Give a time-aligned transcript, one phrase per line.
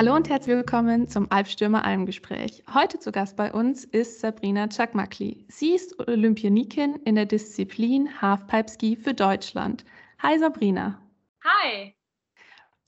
[0.00, 2.62] Hallo und herzlich willkommen zum Alpstürmer Almgespräch.
[2.72, 5.44] Heute zu Gast bei uns ist Sabrina Chakmakli.
[5.50, 9.84] Sie ist Olympionikin in der Disziplin Halfpipe Ski für Deutschland.
[10.20, 10.98] Hi Sabrina.
[11.44, 11.94] Hi.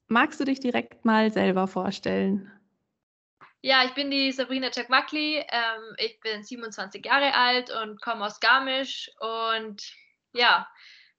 [0.09, 2.51] Magst du dich direkt mal selber vorstellen?
[3.60, 5.37] Ja, ich bin die Sabrina Chakmakli.
[5.37, 9.10] Ähm, ich bin 27 Jahre alt und komme aus Garmisch.
[9.21, 9.83] Und
[10.33, 10.66] ja,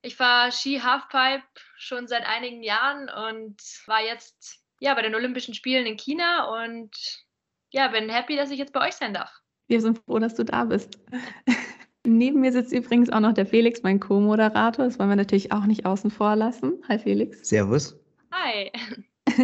[0.02, 1.44] ich fahre Ski Halfpipe
[1.78, 6.92] schon seit einigen Jahren und war jetzt ja bei den Olympischen Spielen in China und
[7.72, 9.32] ja, bin happy, dass ich jetzt bei euch sein darf.
[9.68, 11.00] Wir sind froh, dass du da bist.
[12.06, 14.84] Neben mir sitzt übrigens auch noch der Felix, mein Co-Moderator.
[14.86, 16.84] Das wollen wir natürlich auch nicht außen vor lassen.
[16.90, 17.48] Hi Felix.
[17.48, 17.98] Servus.
[18.34, 18.70] Hi.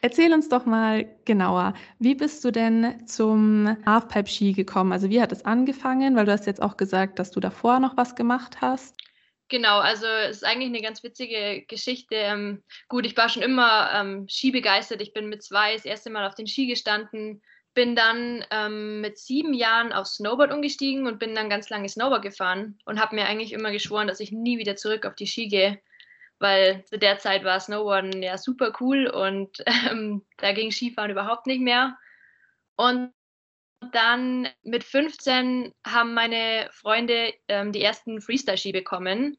[0.00, 4.90] Erzähl uns doch mal genauer, wie bist du denn zum Halfpipe-Ski gekommen?
[4.90, 6.16] Also wie hat es angefangen?
[6.16, 8.96] Weil du hast jetzt auch gesagt, dass du davor noch was gemacht hast.
[9.52, 12.14] Genau, also es ist eigentlich eine ganz witzige Geschichte.
[12.14, 15.02] Ähm, gut, ich war schon immer ähm, Ski begeistert.
[15.02, 17.42] Ich bin mit zwei das erste Mal auf den Ski gestanden,
[17.74, 22.22] bin dann ähm, mit sieben Jahren auf Snowboard umgestiegen und bin dann ganz lange Snowboard
[22.22, 25.48] gefahren und habe mir eigentlich immer geschworen, dass ich nie wieder zurück auf die Ski
[25.48, 25.82] gehe
[26.38, 29.58] weil zu der Zeit war Snowboarden ja super cool und
[29.90, 31.98] ähm, da ging Skifahren überhaupt nicht mehr.
[32.76, 33.12] Und
[33.92, 39.38] dann mit 15 haben meine Freunde ähm, die ersten Freestyle-Ski bekommen.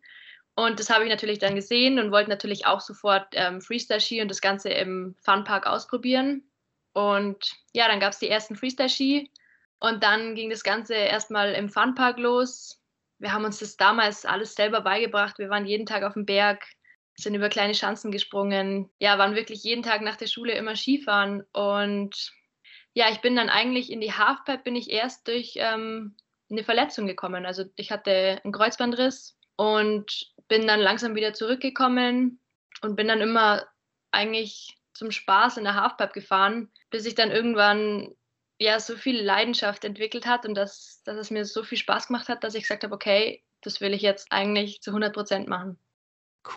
[0.55, 4.29] Und das habe ich natürlich dann gesehen und wollte natürlich auch sofort ähm, Freestyle-Ski und
[4.29, 6.43] das Ganze im Funpark ausprobieren.
[6.93, 9.31] Und ja, dann gab es die ersten Freestyle-Ski
[9.79, 12.79] und dann ging das Ganze erstmal im Funpark los.
[13.17, 15.39] Wir haben uns das damals alles selber beigebracht.
[15.39, 16.63] Wir waren jeden Tag auf dem Berg,
[17.15, 21.43] sind über kleine Schanzen gesprungen, ja, waren wirklich jeden Tag nach der Schule immer Skifahren
[21.51, 22.33] und
[22.93, 26.15] ja, ich bin dann eigentlich in die Halfpipe bin ich erst durch ähm,
[26.49, 27.45] eine Verletzung gekommen.
[27.45, 32.39] Also ich hatte einen Kreuzbandriss und bin dann langsam wieder zurückgekommen
[32.81, 33.63] und bin dann immer
[34.11, 38.13] eigentlich zum Spaß in der Halfpipe gefahren, bis ich dann irgendwann
[38.59, 42.29] ja so viel Leidenschaft entwickelt hat und dass, dass es mir so viel Spaß gemacht
[42.29, 45.77] hat, dass ich gesagt habe, okay, das will ich jetzt eigentlich zu 100 Prozent machen.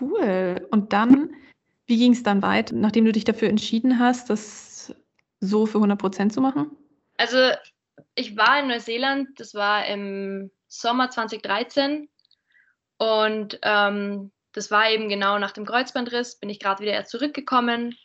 [0.00, 0.66] Cool.
[0.70, 1.34] Und dann,
[1.86, 4.75] wie ging es dann weiter, nachdem du dich dafür entschieden hast, das
[5.40, 6.76] so für 100 Prozent zu machen?
[7.16, 7.50] Also
[8.14, 12.08] ich war in Neuseeland, das war im Sommer 2013
[12.98, 17.96] und ähm, das war eben genau nach dem Kreuzbandriss, bin ich gerade wieder erst zurückgekommen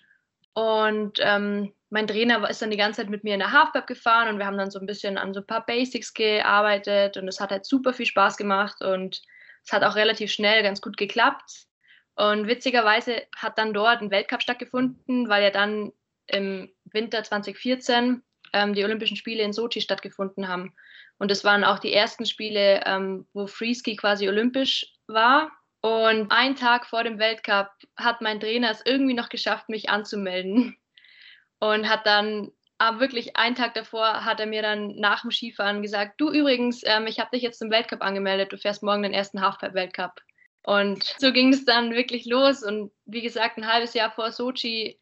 [0.54, 4.30] und ähm, mein Trainer ist dann die ganze Zeit mit mir in der Halfpipe gefahren
[4.30, 7.40] und wir haben dann so ein bisschen an so ein paar Basics gearbeitet und es
[7.40, 9.22] hat halt super viel Spaß gemacht und
[9.66, 11.68] es hat auch relativ schnell ganz gut geklappt.
[12.16, 15.92] Und witzigerweise hat dann dort ein Weltcup stattgefunden, weil ja dann
[16.32, 20.74] im Winter 2014 ähm, die Olympischen Spiele in Sochi stattgefunden haben.
[21.18, 25.52] Und das waren auch die ersten Spiele, ähm, wo Freeski quasi olympisch war.
[25.82, 30.78] Und einen Tag vor dem Weltcup hat mein Trainer es irgendwie noch geschafft, mich anzumelden.
[31.60, 35.32] Und hat dann, aber ah, wirklich einen Tag davor, hat er mir dann nach dem
[35.32, 39.04] Skifahren gesagt, du übrigens, ähm, ich habe dich jetzt zum Weltcup angemeldet, du fährst morgen
[39.04, 40.22] den ersten Halfpipe-Weltcup.
[40.64, 42.64] Und so ging es dann wirklich los.
[42.64, 45.00] Und wie gesagt, ein halbes Jahr vor Sochi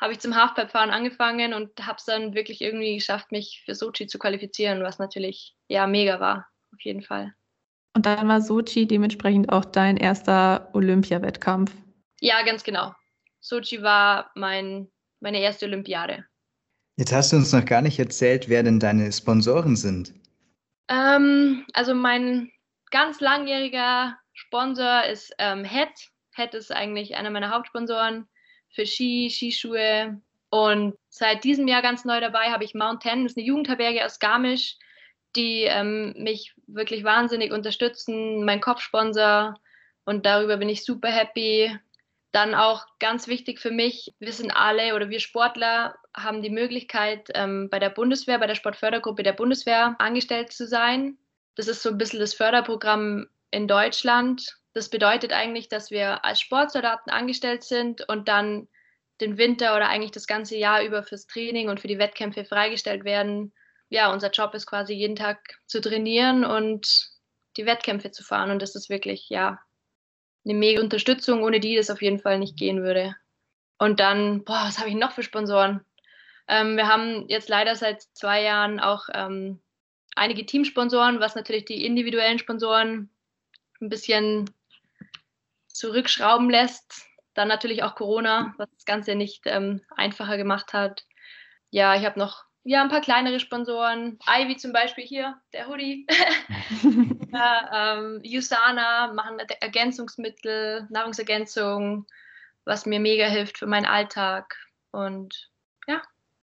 [0.00, 4.06] habe ich zum Halfpipe-Fahren angefangen und habe es dann wirklich irgendwie geschafft, mich für Sochi
[4.06, 7.34] zu qualifizieren, was natürlich ja mega war, auf jeden Fall.
[7.94, 11.72] Und dann war Sochi dementsprechend auch dein erster Olympiawettkampf.
[12.20, 12.94] Ja, ganz genau.
[13.40, 14.90] Sochi war mein,
[15.20, 16.26] meine erste Olympiade.
[16.98, 20.14] Jetzt hast du uns noch gar nicht erzählt, wer denn deine Sponsoren sind.
[20.88, 22.50] Ähm, also mein
[22.90, 25.88] ganz langjähriger Sponsor ist ähm, Head.
[26.34, 28.28] Head ist eigentlich einer meiner Hauptsponsoren
[28.70, 30.20] für Ski, Skischuhe.
[30.50, 34.04] Und seit diesem Jahr ganz neu dabei habe ich Mount Ten, das ist eine Jugendherberge
[34.04, 34.76] aus Garmisch,
[35.34, 39.54] die ähm, mich wirklich wahnsinnig unterstützen, mein Kopfsponsor.
[40.04, 41.76] Und darüber bin ich super happy.
[42.32, 47.28] Dann auch ganz wichtig für mich, wir sind alle oder wir Sportler haben die Möglichkeit,
[47.34, 51.18] ähm, bei der Bundeswehr, bei der Sportfördergruppe der Bundeswehr angestellt zu sein.
[51.54, 54.58] Das ist so ein bisschen das Förderprogramm in Deutschland.
[54.76, 58.68] Das bedeutet eigentlich, dass wir als Sportsoldaten angestellt sind und dann
[59.22, 63.04] den Winter oder eigentlich das ganze Jahr über fürs Training und für die Wettkämpfe freigestellt
[63.04, 63.54] werden.
[63.88, 67.08] Ja, unser Job ist quasi jeden Tag zu trainieren und
[67.56, 68.50] die Wettkämpfe zu fahren.
[68.50, 69.58] Und das ist wirklich, ja,
[70.44, 73.16] eine mega Unterstützung, ohne die das auf jeden Fall nicht gehen würde.
[73.78, 75.86] Und dann, boah, was habe ich noch für Sponsoren?
[76.48, 79.58] Ähm, wir haben jetzt leider seit zwei Jahren auch ähm,
[80.16, 83.08] einige Teamsponsoren, was natürlich die individuellen Sponsoren
[83.80, 84.50] ein bisschen
[85.76, 87.06] zurückschrauben lässt.
[87.34, 91.04] Dann natürlich auch Corona, was das Ganze nicht ähm, einfacher gemacht hat.
[91.70, 94.18] Ja, ich habe noch ja, ein paar kleinere Sponsoren.
[94.26, 96.04] Ivy zum Beispiel hier, der Hoodie.
[97.32, 102.06] ja, ähm, Usana machen Ergänzungsmittel, Nahrungsergänzung,
[102.64, 104.56] was mir mega hilft für meinen Alltag.
[104.90, 105.50] Und
[105.86, 106.02] ja,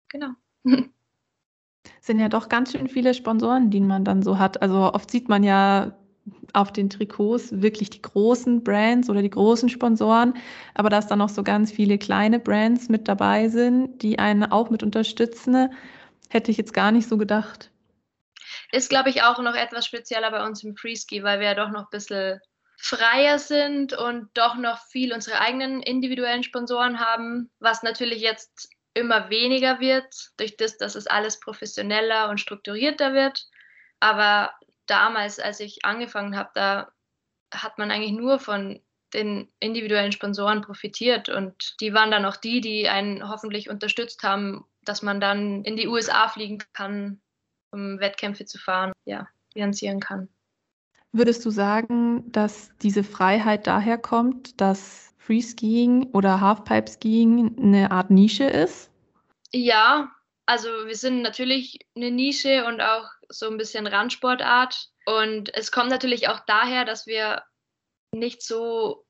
[0.08, 0.30] genau.
[2.00, 4.62] sind ja doch ganz schön viele Sponsoren, die man dann so hat.
[4.62, 5.96] Also oft sieht man ja
[6.52, 10.34] auf den Trikots wirklich die großen Brands oder die großen Sponsoren,
[10.74, 14.70] aber dass da noch so ganz viele kleine Brands mit dabei sind, die einen auch
[14.70, 15.72] mit unterstützen,
[16.28, 17.70] hätte ich jetzt gar nicht so gedacht.
[18.72, 21.70] Ist, glaube ich, auch noch etwas spezieller bei uns im Freeski, weil wir ja doch
[21.70, 22.40] noch ein bisschen
[22.76, 29.30] freier sind und doch noch viel unsere eigenen individuellen Sponsoren haben, was natürlich jetzt immer
[29.30, 33.44] weniger wird, durch das, dass es alles professioneller und strukturierter wird.
[34.00, 34.52] Aber
[34.90, 36.92] damals, als ich angefangen habe, da
[37.52, 38.80] hat man eigentlich nur von
[39.14, 44.64] den individuellen Sponsoren profitiert und die waren dann auch die, die einen hoffentlich unterstützt haben,
[44.84, 47.20] dass man dann in die USA fliegen kann,
[47.72, 50.28] um Wettkämpfe zu fahren, ja, finanzieren kann.
[51.12, 58.44] Würdest du sagen, dass diese Freiheit daher kommt, dass Freeskiing oder Halfpipe-Skiing eine Art Nische
[58.44, 58.90] ist?
[59.52, 60.12] Ja,
[60.50, 64.88] also wir sind natürlich eine Nische und auch so ein bisschen Randsportart.
[65.06, 67.44] Und es kommt natürlich auch daher, dass wir
[68.12, 69.06] nicht so,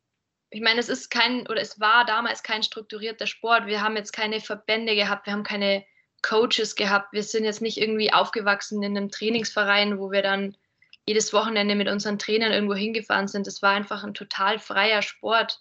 [0.50, 3.64] ich meine, es ist kein oder es war damals kein strukturierter Sport.
[3.64, 5.82] Wir haben jetzt keine Verbände gehabt, wir haben keine
[6.20, 7.14] Coaches gehabt.
[7.14, 10.58] Wir sind jetzt nicht irgendwie aufgewachsen in einem Trainingsverein, wo wir dann
[11.06, 13.46] jedes Wochenende mit unseren Trainern irgendwo hingefahren sind.
[13.46, 15.58] Es war einfach ein total freier Sport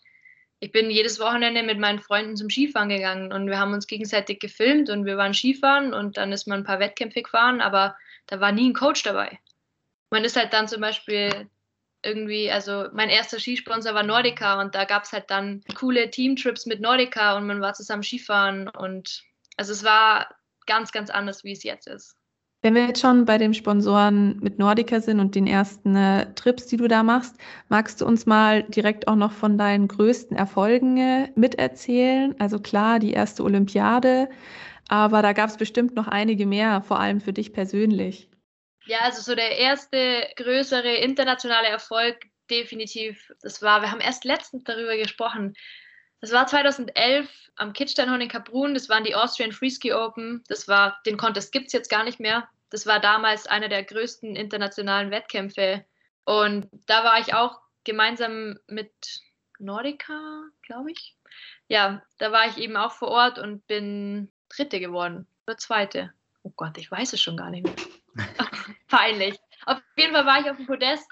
[0.59, 4.39] ich bin jedes Wochenende mit meinen Freunden zum Skifahren gegangen und wir haben uns gegenseitig
[4.39, 7.95] gefilmt und wir waren Skifahren und dann ist man ein paar Wettkämpfe gefahren, aber
[8.27, 9.39] da war nie ein Coach dabei.
[10.09, 11.49] Man ist halt dann zum Beispiel
[12.01, 16.65] irgendwie, also mein erster Skisponsor war Nordica und da gab es halt dann coole Teamtrips
[16.65, 19.23] mit Nordica und man war zusammen Skifahren und
[19.57, 20.35] also es war
[20.65, 22.18] ganz, ganz anders, wie es jetzt ist.
[22.61, 26.67] Wenn wir jetzt schon bei den Sponsoren mit Nordica sind und den ersten äh, Trips,
[26.67, 27.37] die du da machst,
[27.69, 32.35] magst du uns mal direkt auch noch von deinen größten Erfolgen äh, miterzählen?
[32.37, 34.29] Also klar, die erste Olympiade,
[34.89, 38.29] aber da gab es bestimmt noch einige mehr, vor allem für dich persönlich.
[38.87, 42.17] Ja, also so der erste größere internationale Erfolg
[42.49, 45.53] definitiv, das war, wir haben erst letztens darüber gesprochen,
[46.21, 48.73] das war 2011 am Kitzsteinhorn in Kaprun.
[48.73, 50.43] Das waren die Austrian Freeski Open.
[50.47, 52.47] Das war, den Contest gibt es jetzt gar nicht mehr.
[52.69, 55.85] Das war damals einer der größten internationalen Wettkämpfe.
[56.25, 58.91] Und da war ich auch gemeinsam mit
[59.59, 61.15] Nordica, glaube ich.
[61.67, 65.27] Ja, da war ich eben auch vor Ort und bin Dritte geworden.
[65.47, 66.13] Oder Zweite.
[66.43, 67.75] Oh Gott, ich weiß es schon gar nicht mehr.
[68.87, 69.39] Peinlich.
[69.65, 71.07] Auf jeden Fall war ich auf dem Podest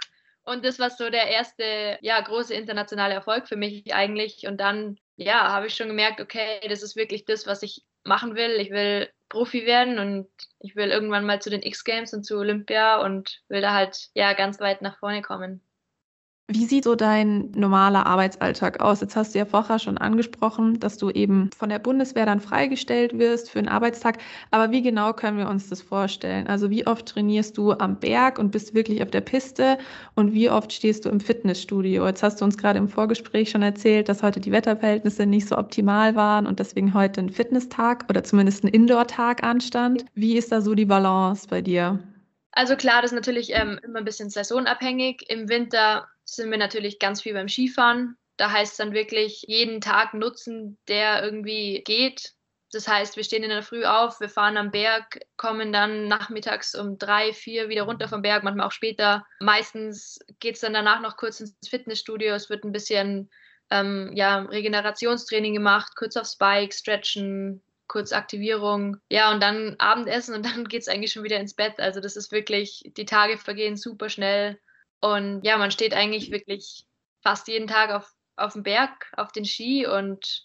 [0.47, 4.47] und das war so der erste, ja, große internationale Erfolg für mich eigentlich.
[4.47, 8.35] Und dann, ja, habe ich schon gemerkt, okay, das ist wirklich das, was ich machen
[8.35, 8.51] will.
[8.61, 10.29] Ich will Profi werden und
[10.59, 14.31] ich will irgendwann mal zu den X-Games und zu Olympia und will da halt, ja,
[14.31, 15.61] ganz weit nach vorne kommen.
[16.49, 19.01] Wie sieht so dein normaler Arbeitsalltag aus?
[19.01, 23.19] Jetzt hast du ja vorher schon angesprochen, dass du eben von der Bundeswehr dann freigestellt
[23.19, 24.19] wirst für einen Arbeitstag.
[24.49, 26.47] Aber wie genau können wir uns das vorstellen?
[26.47, 29.77] Also wie oft trainierst du am Berg und bist wirklich auf der Piste?
[30.15, 32.07] Und wie oft stehst du im Fitnessstudio?
[32.07, 35.57] Jetzt hast du uns gerade im Vorgespräch schon erzählt, dass heute die Wetterverhältnisse nicht so
[35.57, 40.05] optimal waren und deswegen heute ein Fitnesstag oder zumindest ein Indoor-Tag anstand.
[40.13, 41.99] Wie ist da so die Balance bei dir?
[42.53, 45.29] Also klar, das ist natürlich ähm, immer ein bisschen saisonabhängig.
[45.29, 48.17] Im Winter sind wir natürlich ganz viel beim Skifahren.
[48.37, 52.33] Da heißt es dann wirklich jeden Tag nutzen, der irgendwie geht.
[52.71, 56.75] Das heißt, wir stehen in der Früh auf, wir fahren am Berg, kommen dann nachmittags
[56.75, 59.25] um drei, vier wieder runter vom Berg, manchmal auch später.
[59.39, 62.33] Meistens geht es dann danach noch kurz ins Fitnessstudio.
[62.33, 63.29] Es wird ein bisschen
[63.69, 68.97] ähm, ja, Regenerationstraining gemacht, kurz aufs Bike, stretchen, kurz Aktivierung.
[69.09, 71.79] Ja, und dann Abendessen und dann geht es eigentlich schon wieder ins Bett.
[71.79, 74.59] Also das ist wirklich, die Tage vergehen super schnell.
[75.01, 76.85] Und ja, man steht eigentlich wirklich
[77.21, 80.43] fast jeden Tag auf, auf dem Berg, auf den Ski und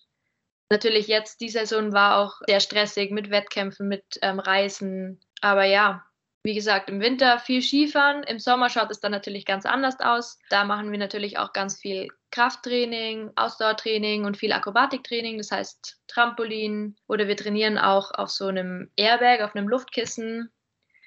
[0.71, 5.21] natürlich jetzt, die Saison war auch sehr stressig mit Wettkämpfen, mit ähm, Reisen.
[5.41, 6.05] Aber ja,
[6.45, 10.39] wie gesagt, im Winter viel Skifahren, im Sommer schaut es dann natürlich ganz anders aus.
[10.51, 16.97] Da machen wir natürlich auch ganz viel Krafttraining, Ausdauertraining und viel Akrobatiktraining, das heißt Trampolin
[17.07, 20.51] oder wir trainieren auch auf so einem Airbag, auf einem Luftkissen.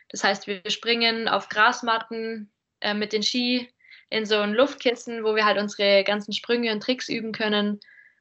[0.09, 2.51] Das heißt, wir springen auf Grasmatten,
[2.85, 3.67] äh, mit den Ski
[4.09, 7.79] in so ein Luftkissen, wo wir halt unsere ganzen Sprünge und Tricks üben können,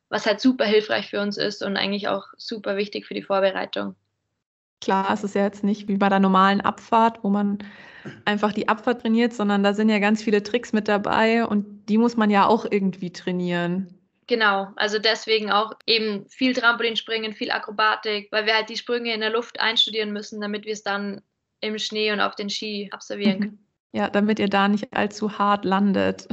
[0.08, 3.94] was halt super hilfreich für uns ist und eigentlich auch super wichtig für die Vorbereitung.
[4.80, 7.58] Klar, es ist ja jetzt nicht wie bei der normalen Abfahrt, wo man
[8.24, 11.98] einfach die Abfahrt trainiert, sondern da sind ja ganz viele Tricks mit dabei und die
[11.98, 13.98] muss man ja auch irgendwie trainieren.
[14.26, 19.20] Genau, also deswegen auch eben viel Trampolinspringen, viel Akrobatik, weil wir halt die Sprünge in
[19.20, 21.20] der Luft einstudieren müssen, damit wir es dann
[21.60, 23.66] im Schnee und auf den Ski absolvieren können.
[23.94, 26.26] Ja, damit ihr da nicht allzu hart landet.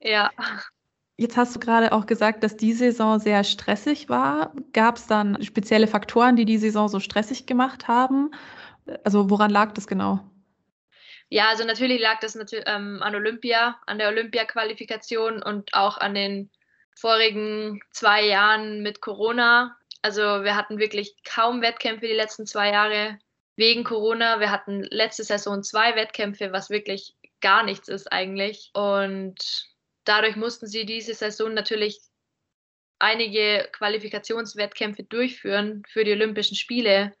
[0.00, 0.30] Ja.
[1.16, 4.52] Jetzt hast du gerade auch gesagt, dass die Saison sehr stressig war.
[4.72, 8.30] Gab es dann spezielle Faktoren, die die Saison so stressig gemacht haben?
[9.02, 10.20] Also woran lag das genau?
[11.30, 16.14] Ja, also natürlich lag das natürlich, ähm, an Olympia, an der Olympia-Qualifikation und auch an
[16.14, 16.48] den
[16.94, 19.76] vorigen zwei Jahren mit Corona.
[20.02, 23.18] Also wir hatten wirklich kaum Wettkämpfe die letzten zwei Jahre
[23.58, 24.38] wegen Corona.
[24.38, 28.70] Wir hatten letzte Saison zwei Wettkämpfe, was wirklich gar nichts ist eigentlich.
[28.72, 29.66] Und
[30.04, 32.00] dadurch mussten sie diese Saison natürlich
[33.00, 37.14] einige Qualifikationswettkämpfe durchführen für die Olympischen Spiele.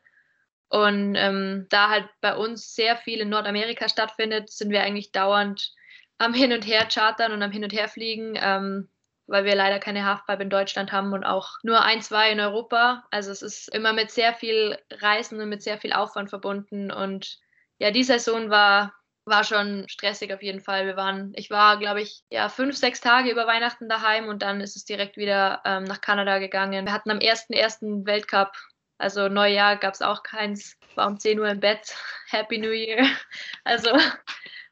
[0.68, 5.72] Und ähm, da halt bei uns sehr viel in Nordamerika stattfindet, sind wir eigentlich dauernd
[6.18, 8.88] am Hin und Her chartern und am Hin und Her fliegen, ähm,
[9.28, 13.04] weil wir leider keine Halfpipe in Deutschland haben und auch nur ein, zwei in Europa.
[13.10, 16.90] Also es ist immer mit sehr viel Reisen und mit sehr viel Aufwand verbunden.
[16.90, 17.38] Und
[17.78, 18.94] ja, die Saison war,
[19.24, 20.86] war schon stressig auf jeden Fall.
[20.86, 24.60] Wir waren, ich war, glaube ich, ja, fünf, sechs Tage über Weihnachten daheim und dann
[24.60, 26.86] ist es direkt wieder ähm, nach Kanada gegangen.
[26.86, 28.06] Wir hatten am 1.1.
[28.06, 28.52] Weltcup
[28.98, 31.94] also Neujahr gab es auch keins, war um 10 Uhr im Bett.
[32.28, 33.06] Happy New Year.
[33.64, 33.90] Also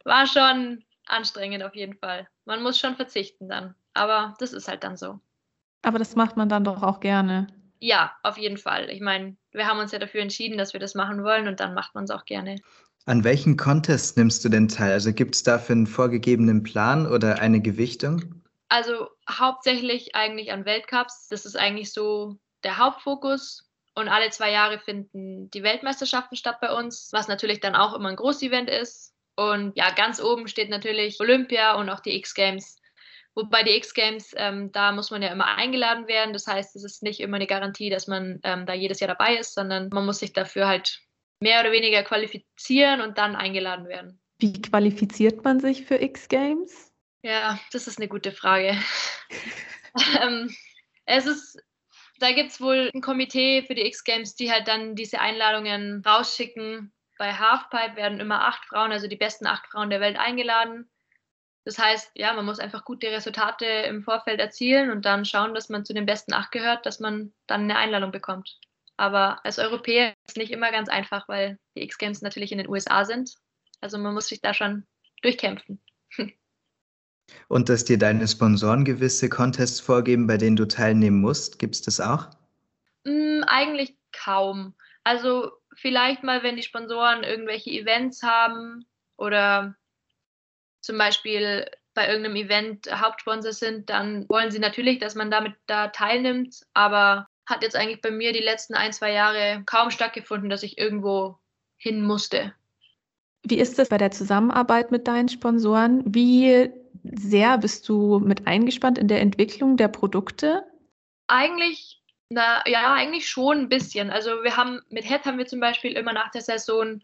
[0.04, 2.28] war schon anstrengend auf jeden Fall.
[2.44, 3.75] Man muss schon verzichten dann.
[3.97, 5.21] Aber das ist halt dann so.
[5.83, 7.47] Aber das macht man dann doch auch gerne.
[7.79, 8.91] Ja, auf jeden Fall.
[8.91, 11.75] Ich meine, wir haben uns ja dafür entschieden, dass wir das machen wollen und dann
[11.75, 12.57] macht man es auch gerne.
[13.05, 14.93] An welchen Contests nimmst du denn teil?
[14.93, 18.43] Also gibt es dafür einen vorgegebenen Plan oder eine Gewichtung?
[18.69, 21.29] Also hauptsächlich eigentlich an Weltcups.
[21.29, 23.71] Das ist eigentlich so der Hauptfokus.
[23.95, 28.11] Und alle zwei Jahre finden die Weltmeisterschaften statt bei uns, was natürlich dann auch immer
[28.11, 29.15] ein Großevent ist.
[29.37, 32.75] Und ja, ganz oben steht natürlich Olympia und auch die X-Games.
[33.37, 36.33] Wobei die X-Games, ähm, da muss man ja immer eingeladen werden.
[36.33, 39.37] Das heißt, es ist nicht immer eine Garantie, dass man ähm, da jedes Jahr dabei
[39.37, 41.00] ist, sondern man muss sich dafür halt
[41.40, 44.21] mehr oder weniger qualifizieren und dann eingeladen werden.
[44.38, 46.90] Wie qualifiziert man sich für X-Games?
[47.23, 48.76] Ja, das ist eine gute Frage.
[50.23, 50.55] ähm,
[51.05, 51.59] es ist
[52.19, 56.93] da gibt es wohl ein Komitee für die X-Games, die halt dann diese Einladungen rausschicken.
[57.19, 60.90] Bei Halfpipe werden immer acht Frauen, also die besten acht Frauen der Welt, eingeladen.
[61.66, 65.68] Das heißt, ja, man muss einfach gute Resultate im Vorfeld erzielen und dann schauen, dass
[65.68, 68.61] man zu den besten acht gehört, dass man dann eine Einladung bekommt.
[68.96, 72.68] Aber als Europäer ist es nicht immer ganz einfach, weil die X-Games natürlich in den
[72.68, 73.35] USA sind.
[73.80, 74.87] Also man muss sich da schon
[75.23, 75.80] durchkämpfen.
[77.49, 81.82] Und dass dir deine Sponsoren gewisse Contests vorgeben, bei denen du teilnehmen musst, gibt es
[81.82, 82.30] das auch?
[83.02, 84.76] Mm, eigentlich kaum.
[85.02, 89.75] Also vielleicht mal, wenn die Sponsoren irgendwelche Events haben oder
[90.87, 95.88] zum Beispiel bei irgendeinem Event Hauptsponsor sind, dann wollen sie natürlich, dass man damit da
[95.88, 100.62] teilnimmt, aber hat jetzt eigentlich bei mir die letzten ein, zwei Jahre kaum stattgefunden, dass
[100.62, 101.38] ich irgendwo
[101.76, 102.55] hin musste.
[103.43, 106.02] Wie ist das bei der Zusammenarbeit mit deinen Sponsoren?
[106.07, 106.71] Wie
[107.02, 110.64] sehr bist du mit eingespannt in der Entwicklung der Produkte?
[111.28, 114.11] Eigentlich, na ja, eigentlich schon ein bisschen.
[114.11, 117.00] Also wir haben mit Head haben wir zum Beispiel immer nach der Saison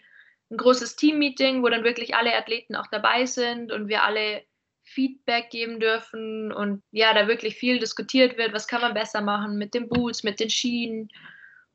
[0.52, 4.42] ein großes Team-Meeting, wo dann wirklich alle Athleten auch dabei sind und wir alle
[4.84, 9.56] Feedback geben dürfen und ja, da wirklich viel diskutiert wird, was kann man besser machen
[9.56, 11.08] mit den Boots, mit den Schienen.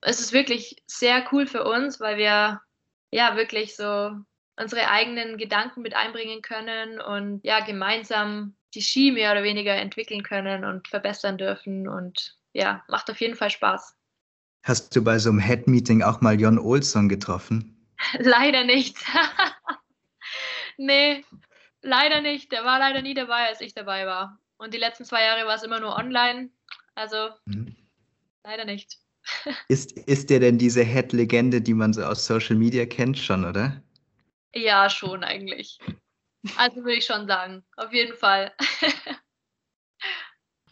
[0.02, 2.62] Es ist wirklich sehr cool für uns, weil wir
[3.12, 4.12] ja wirklich so
[4.60, 10.24] unsere eigenen Gedanken mit einbringen können und ja, gemeinsam die Ski mehr oder weniger entwickeln
[10.24, 11.88] können und verbessern dürfen.
[11.88, 13.96] Und ja, macht auf jeden Fall Spaß.
[14.64, 17.77] Hast du bei so einem Head-Meeting auch mal Jon Olsson getroffen?
[18.20, 18.98] leider nicht.
[20.78, 21.24] nee,
[21.82, 22.52] leider nicht.
[22.52, 24.40] Der war leider nie dabei, als ich dabei war.
[24.58, 26.50] Und die letzten zwei Jahre war es immer nur online.
[26.96, 27.76] Also mhm.
[28.44, 28.98] leider nicht.
[29.68, 33.82] ist, ist der denn diese Head-Legende, die man so aus Social Media kennt, schon, oder?
[34.56, 35.80] Ja, schon eigentlich.
[36.56, 38.54] Also würde ich schon sagen, auf jeden Fall.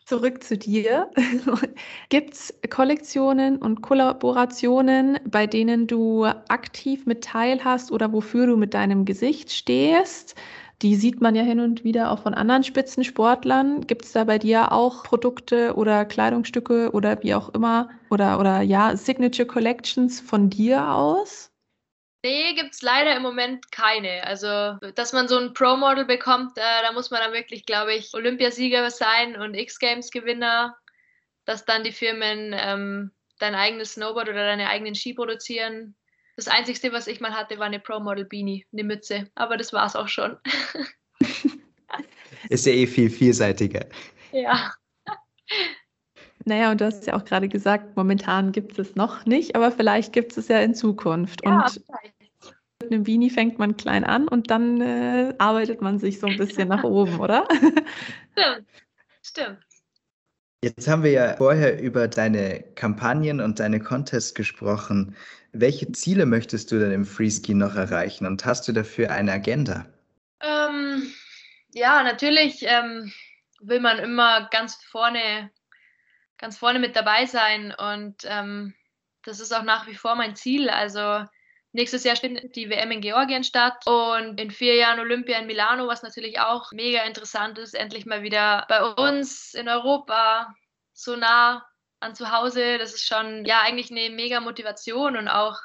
[0.05, 1.09] Zurück zu dir.
[2.09, 8.75] Gibt es Kollektionen und Kollaborationen, bei denen du aktiv mit teilhast oder wofür du mit
[8.75, 10.35] deinem Gesicht stehst?
[10.83, 13.81] Die sieht man ja hin und wieder auch von anderen Spitzensportlern.
[13.87, 18.61] Gibt es da bei dir auch Produkte oder Kleidungsstücke oder wie auch immer oder, oder
[18.61, 21.51] ja, Signature Collections von dir aus?
[22.25, 24.25] Nee, gibt es leider im Moment keine.
[24.25, 28.15] Also, dass man so ein Pro-Model bekommt, äh, da muss man dann wirklich, glaube ich,
[28.15, 30.75] Olympiasieger sein und X-Games-Gewinner,
[31.45, 35.93] dass dann die Firmen ähm, dein eigenes Snowboard oder deine eigenen Ski produzieren.
[36.35, 39.29] Das Einzige, was ich mal hatte, war eine Pro-Model-Beanie, eine Mütze.
[39.35, 40.35] Aber das war es auch schon.
[42.49, 43.85] Ist ja eh viel vielseitiger.
[44.31, 44.73] Ja.
[46.43, 50.11] Naja, und du hast ja auch gerade gesagt, momentan gibt es noch nicht, aber vielleicht
[50.11, 51.45] gibt es ja in Zukunft.
[51.45, 52.14] Ja, und vielleicht.
[52.85, 56.37] Mit einem Beanie fängt man klein an und dann äh, arbeitet man sich so ein
[56.37, 57.47] bisschen nach oben, oder?
[58.31, 58.67] Stimmt.
[59.21, 59.59] stimmt.
[60.63, 65.15] Jetzt haben wir ja vorher über deine Kampagnen und deine Contests gesprochen.
[65.51, 69.85] Welche Ziele möchtest du denn im Freeski noch erreichen und hast du dafür eine Agenda?
[70.41, 71.13] Ähm,
[71.73, 73.11] ja, natürlich ähm,
[73.61, 75.51] will man immer ganz vorne,
[76.37, 78.73] ganz vorne mit dabei sein und ähm,
[79.23, 80.69] das ist auch nach wie vor mein Ziel.
[80.69, 81.25] Also
[81.75, 85.87] nächstes Jahr findet die WM in Georgien statt und in vier Jahren Olympia in Milano,
[85.87, 90.55] was natürlich auch mega interessant ist, endlich mal wieder bei uns in Europa
[90.93, 91.65] so nah
[91.99, 92.77] an zu Hause.
[92.77, 95.59] Das ist schon ja eigentlich eine mega Motivation und auch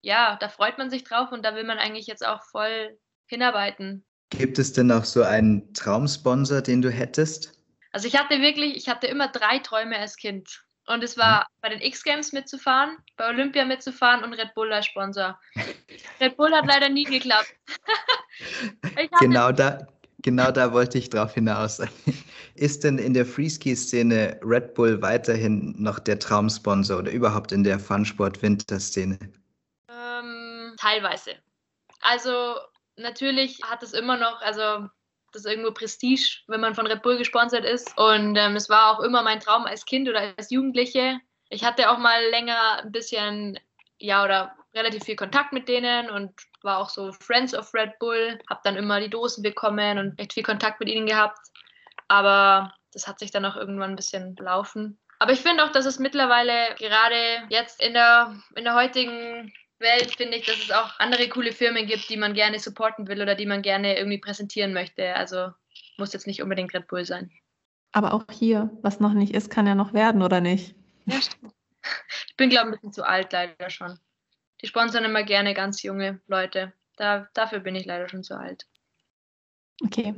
[0.00, 4.04] ja, da freut man sich drauf und da will man eigentlich jetzt auch voll hinarbeiten.
[4.30, 7.52] Gibt es denn auch so einen Traumsponsor, den du hättest?
[7.92, 10.64] Also ich hatte wirklich, ich hatte immer drei Träume als Kind.
[10.88, 11.44] Und es war mhm.
[11.60, 15.38] bei den X-Games mitzufahren, bei Olympia mitzufahren und Red Bull als Sponsor.
[16.20, 17.54] Red Bull hat leider nie geklappt.
[19.20, 19.86] genau, da,
[20.22, 21.80] genau da wollte ich drauf hinaus.
[22.54, 27.78] Ist denn in der Freeski-Szene Red Bull weiterhin noch der Traumsponsor oder überhaupt in der
[27.78, 29.18] Funsport-Winter-Szene?
[29.90, 31.32] Ähm, teilweise.
[32.00, 32.56] Also
[32.96, 34.88] natürlich hat es immer noch, also
[35.32, 37.96] das ist irgendwo Prestige, wenn man von Red Bull gesponsert ist.
[37.96, 41.20] Und ähm, es war auch immer mein Traum als Kind oder als Jugendliche.
[41.50, 43.58] Ich hatte auch mal länger ein bisschen,
[43.98, 46.32] ja, oder relativ viel Kontakt mit denen und
[46.62, 48.38] war auch so Friends of Red Bull.
[48.48, 51.38] Hab dann immer die Dosen bekommen und echt viel Kontakt mit ihnen gehabt.
[52.08, 54.98] Aber das hat sich dann auch irgendwann ein bisschen laufen.
[55.18, 60.14] Aber ich finde auch, dass es mittlerweile gerade jetzt in der, in der heutigen Welt
[60.16, 63.34] finde ich, dass es auch andere coole Firmen gibt, die man gerne supporten will oder
[63.34, 65.14] die man gerne irgendwie präsentieren möchte.
[65.14, 65.50] Also
[65.96, 67.30] muss jetzt nicht unbedingt Red Bull sein.
[67.92, 70.74] Aber auch hier, was noch nicht ist, kann ja noch werden, oder nicht?
[71.06, 71.54] Ja, stimmt.
[72.28, 73.98] Ich bin, glaube ich, ein bisschen zu alt leider schon.
[74.60, 76.72] Die sponsern immer gerne ganz junge Leute.
[76.96, 78.66] Da, dafür bin ich leider schon zu alt.
[79.82, 80.14] Okay.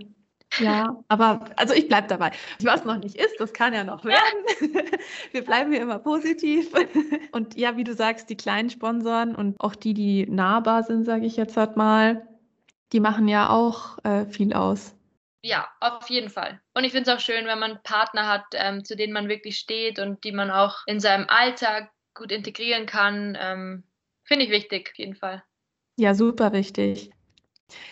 [0.58, 2.32] Ja, aber also ich bleibe dabei.
[2.62, 4.44] Was noch nicht ist, das kann ja noch werden.
[5.32, 6.72] Wir bleiben hier immer positiv.
[7.32, 11.24] Und ja, wie du sagst, die kleinen Sponsoren und auch die, die nahbar sind, sage
[11.24, 12.26] ich jetzt halt mal,
[12.92, 14.96] die machen ja auch äh, viel aus.
[15.42, 16.60] Ja, auf jeden Fall.
[16.74, 19.58] Und ich finde es auch schön, wenn man Partner hat, ähm, zu denen man wirklich
[19.58, 23.38] steht und die man auch in seinem Alltag gut integrieren kann.
[23.40, 23.84] Ähm,
[24.24, 25.42] finde ich wichtig, auf jeden Fall.
[25.96, 27.10] Ja, super wichtig.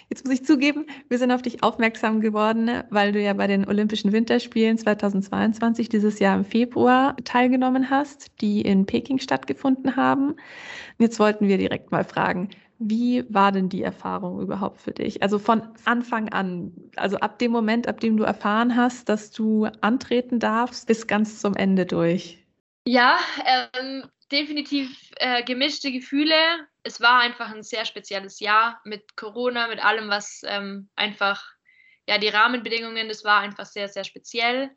[0.08, 3.66] Jetzt muss ich zugeben, wir sind auf dich aufmerksam geworden, weil du ja bei den
[3.66, 10.36] Olympischen Winterspielen 2022 dieses Jahr im Februar teilgenommen hast, die in Peking stattgefunden haben.
[10.98, 15.22] Jetzt wollten wir direkt mal fragen, wie war denn die Erfahrung überhaupt für dich?
[15.22, 19.66] Also von Anfang an, also ab dem Moment, ab dem du erfahren hast, dass du
[19.80, 22.38] antreten darfst, bis ganz zum Ende durch.
[22.84, 26.34] Ja, ähm, definitiv äh, gemischte Gefühle.
[26.88, 31.44] Es war einfach ein sehr spezielles Jahr mit Corona, mit allem, was ähm, einfach,
[32.06, 34.70] ja, die Rahmenbedingungen, das war einfach sehr, sehr speziell.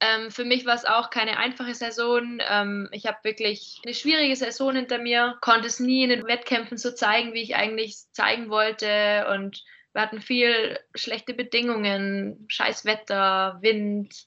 [0.00, 2.40] Ähm, für mich war es auch keine einfache Saison.
[2.46, 6.76] Ähm, ich habe wirklich eine schwierige Saison hinter mir, konnte es nie in den Wettkämpfen
[6.76, 9.26] so zeigen, wie ich eigentlich zeigen wollte.
[9.32, 9.64] Und
[9.94, 14.26] wir hatten viel schlechte Bedingungen, scheiß Wetter, Wind.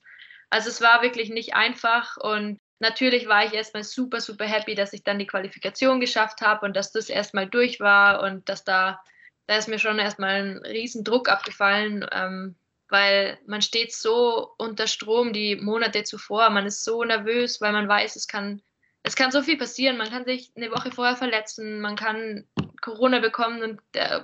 [0.49, 4.93] Also es war wirklich nicht einfach und natürlich war ich erstmal super, super happy, dass
[4.93, 9.01] ich dann die Qualifikation geschafft habe und dass das erstmal durch war und dass da,
[9.47, 12.55] da ist mir schon erstmal ein riesen Druck abgefallen, ähm,
[12.87, 17.87] weil man steht so unter Strom die Monate zuvor, man ist so nervös, weil man
[17.87, 18.61] weiß, es kann,
[19.03, 22.47] es kann so viel passieren, man kann sich eine Woche vorher verletzen, man kann
[22.81, 24.21] Corona bekommen und äh,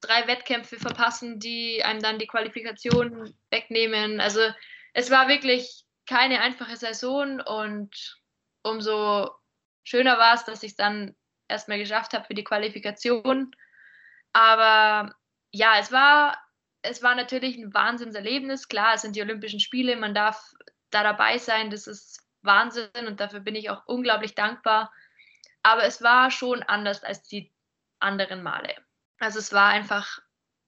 [0.00, 4.20] drei Wettkämpfe verpassen, die einem dann die Qualifikation wegnehmen.
[4.20, 4.40] Also
[4.92, 8.20] es war wirklich keine einfache Saison und
[8.62, 9.30] umso
[9.84, 11.14] schöner war es, dass ich es dann
[11.48, 13.54] erstmal geschafft habe für die Qualifikation.
[14.32, 15.14] Aber
[15.52, 16.38] ja, es war,
[16.82, 18.68] es war natürlich ein Wahnsinnserlebnis.
[18.68, 20.52] Klar, es sind die Olympischen Spiele, man darf
[20.90, 24.92] da dabei sein, das ist Wahnsinn und dafür bin ich auch unglaublich dankbar.
[25.62, 27.52] Aber es war schon anders als die
[27.98, 28.74] anderen Male.
[29.18, 30.20] Also es war einfach,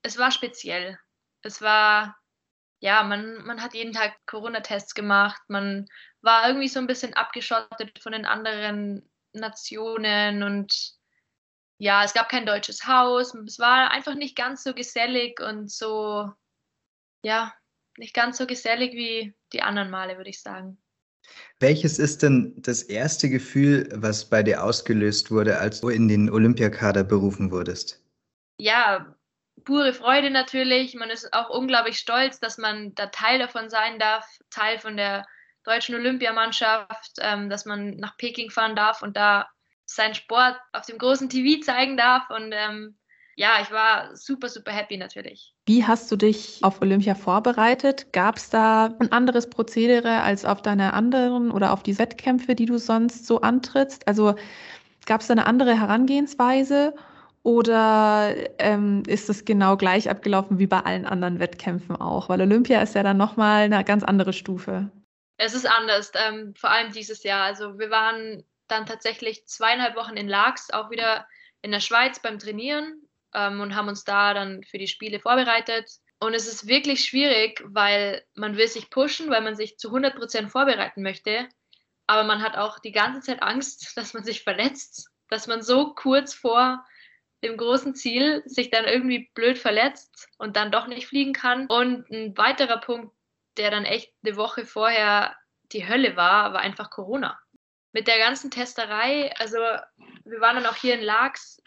[0.03, 0.99] es war speziell.
[1.43, 2.18] Es war
[2.81, 5.87] ja, man, man hat jeden Tag Corona-Tests gemacht, man
[6.21, 10.93] war irgendwie so ein bisschen abgeschottet von den anderen Nationen und
[11.79, 16.31] ja, es gab kein deutsches Haus, es war einfach nicht ganz so gesellig und so,
[17.23, 17.53] ja,
[17.97, 20.79] nicht ganz so gesellig wie die anderen Male, würde ich sagen.
[21.61, 26.31] Welches ist denn das erste Gefühl, was bei dir ausgelöst wurde, als du in den
[26.31, 28.03] Olympiakader berufen wurdest?
[28.61, 29.18] Ja,
[29.65, 30.95] pure Freude natürlich.
[30.95, 35.27] Man ist auch unglaublich stolz, dass man da Teil davon sein darf, Teil von der
[35.65, 39.49] deutschen Olympiamannschaft, ähm, dass man nach Peking fahren darf und da
[39.85, 42.31] seinen Sport auf dem großen TV zeigen darf.
[42.31, 42.97] Und ähm,
[43.37, 45.55] ja, ich war super, super happy natürlich.
[45.67, 48.13] Wie hast du dich auf Olympia vorbereitet?
[48.13, 52.67] Gab es da ein anderes Prozedere als auf deine anderen oder auf die Wettkämpfe, die
[52.67, 54.09] du sonst so antrittst?
[54.09, 54.35] Also
[55.07, 56.95] gab es da eine andere Herangehensweise
[57.43, 62.29] oder ähm, ist es genau gleich abgelaufen wie bei allen anderen Wettkämpfen auch?
[62.29, 64.91] Weil Olympia ist ja dann nochmal eine ganz andere Stufe.
[65.39, 67.45] Es ist anders, ähm, vor allem dieses Jahr.
[67.45, 71.27] Also wir waren dann tatsächlich zweieinhalb Wochen in Laax, auch wieder
[71.63, 73.03] in der Schweiz beim Trainieren
[73.35, 75.91] ähm, und haben uns da dann für die Spiele vorbereitet.
[76.21, 80.17] Und es ist wirklich schwierig, weil man will sich pushen, weil man sich zu 100
[80.17, 81.49] Prozent vorbereiten möchte.
[82.09, 85.95] Aber man hat auch die ganze Zeit Angst, dass man sich verletzt, dass man so
[85.95, 86.85] kurz vor
[87.43, 91.67] dem großen Ziel sich dann irgendwie blöd verletzt und dann doch nicht fliegen kann.
[91.67, 93.15] Und ein weiterer Punkt,
[93.57, 95.37] der dann echt eine Woche vorher
[95.73, 97.39] die Hölle war, war einfach Corona.
[97.93, 99.59] Mit der ganzen Testerei, also
[100.25, 101.63] wir waren dann auch hier in Laax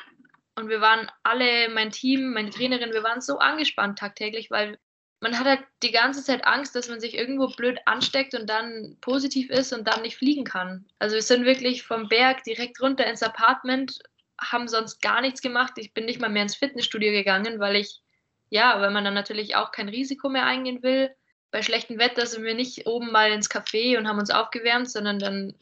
[0.55, 4.77] und wir waren alle, mein Team, meine Trainerin, wir waren so angespannt tagtäglich, weil
[5.21, 8.97] man hat halt die ganze Zeit Angst, dass man sich irgendwo blöd ansteckt und dann
[9.01, 10.87] positiv ist und dann nicht fliegen kann.
[10.97, 13.99] Also wir sind wirklich vom Berg direkt runter ins Apartment,
[14.41, 15.73] haben sonst gar nichts gemacht.
[15.77, 18.01] Ich bin nicht mal mehr ins Fitnessstudio gegangen, weil ich,
[18.49, 21.15] ja, weil man dann natürlich auch kein Risiko mehr eingehen will.
[21.51, 25.19] Bei schlechtem Wetter sind wir nicht oben mal ins Café und haben uns aufgewärmt, sondern
[25.19, 25.53] dann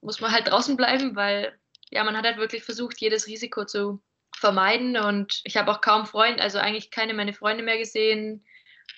[0.00, 1.58] muss man halt draußen bleiben, weil
[1.90, 4.02] ja, man hat halt wirklich versucht, jedes Risiko zu
[4.36, 4.96] vermeiden.
[4.96, 8.44] Und ich habe auch kaum Freunde, also eigentlich keine meine Freunde mehr gesehen,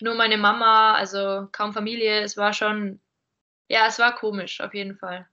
[0.01, 2.23] nur meine Mama, also kaum Familie.
[2.23, 3.01] Es war schon,
[3.69, 5.29] ja, es war komisch, auf jeden Fall.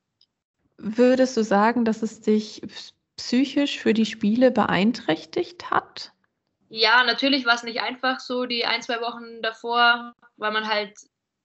[0.78, 2.62] Würdest du sagen, dass es dich
[3.24, 6.12] psychisch für die Spiele beeinträchtigt hat?
[6.68, 10.98] Ja, natürlich war es nicht einfach so die ein, zwei Wochen davor, weil man halt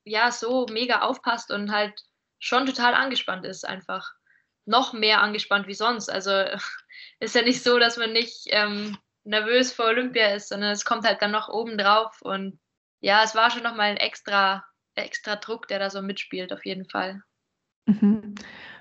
[0.04, 1.94] ja so mega aufpasst und halt
[2.40, 4.10] schon total angespannt ist einfach.
[4.64, 6.10] Noch mehr angespannt wie sonst.
[6.10, 6.32] Also
[7.20, 11.04] ist ja nicht so, dass man nicht ähm, nervös vor Olympia ist, sondern es kommt
[11.04, 12.20] halt dann noch oben drauf.
[12.22, 12.58] Und
[13.00, 14.64] ja, es war schon nochmal ein extra,
[14.96, 17.22] extra Druck, der da so mitspielt, auf jeden Fall.
[17.86, 18.34] Mhm.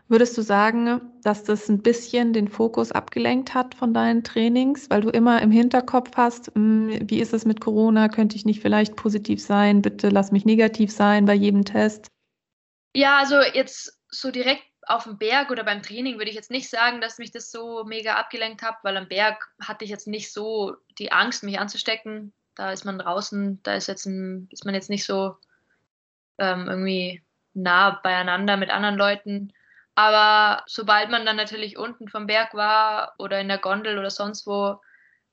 [0.10, 5.02] Würdest du sagen, dass das ein bisschen den Fokus abgelenkt hat von deinen Trainings, weil
[5.02, 8.08] du immer im Hinterkopf hast, hm, wie ist es mit Corona?
[8.08, 9.82] Könnte ich nicht vielleicht positiv sein?
[9.82, 12.08] Bitte lass mich negativ sein bei jedem Test.
[12.96, 16.70] Ja, also jetzt so direkt auf dem Berg oder beim Training würde ich jetzt nicht
[16.70, 20.32] sagen, dass mich das so mega abgelenkt hat, weil am Berg hatte ich jetzt nicht
[20.32, 22.34] so die Angst, mich anzustecken.
[22.56, 25.36] Da ist man draußen, da ist, jetzt ein, ist man jetzt nicht so
[26.38, 27.22] ähm, irgendwie
[27.54, 29.52] nah beieinander mit anderen Leuten.
[29.98, 34.46] Aber sobald man dann natürlich unten vom Berg war oder in der Gondel oder sonst
[34.46, 34.80] wo,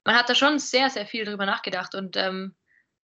[0.03, 1.93] man hat da schon sehr, sehr viel drüber nachgedacht.
[1.93, 2.55] Und ähm,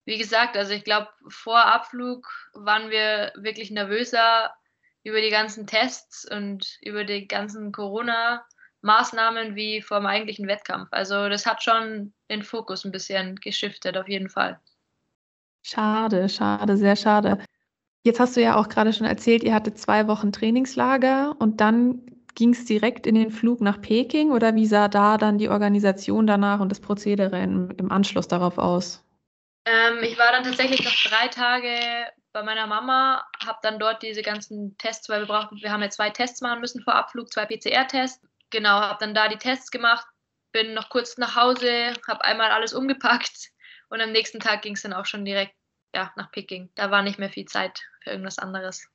[0.04, 4.54] wie gesagt, also ich glaube, vor Abflug waren wir wirklich nervöser,
[5.02, 10.86] über die ganzen Tests und über die ganzen Corona-Maßnahmen wie vor dem eigentlichen Wettkampf.
[10.92, 14.60] Also das hat schon den Fokus ein bisschen geschiftet, auf jeden Fall.
[15.62, 17.44] Schade, schade, sehr schade.
[18.02, 22.00] Jetzt hast du ja auch gerade schon erzählt, ihr hattet zwei Wochen Trainingslager und dann
[22.34, 26.26] ging es direkt in den Flug nach Peking oder wie sah da dann die Organisation
[26.26, 29.04] danach und das Prozedere im, im Anschluss darauf aus?
[29.66, 34.22] Ähm, ich war dann tatsächlich noch drei Tage bei meiner Mama, habe dann dort diese
[34.22, 37.44] ganzen Tests, weil wir brauchen, wir haben ja zwei Tests machen müssen vor Abflug, zwei
[37.44, 38.24] PCR-Tests.
[38.50, 40.06] Genau, habe dann da die Tests gemacht,
[40.52, 43.50] bin noch kurz nach Hause, habe einmal alles umgepackt
[43.90, 45.54] und am nächsten Tag ging es dann auch schon direkt
[45.94, 46.70] ja, nach Peking.
[46.74, 48.88] Da war nicht mehr viel Zeit für irgendwas anderes.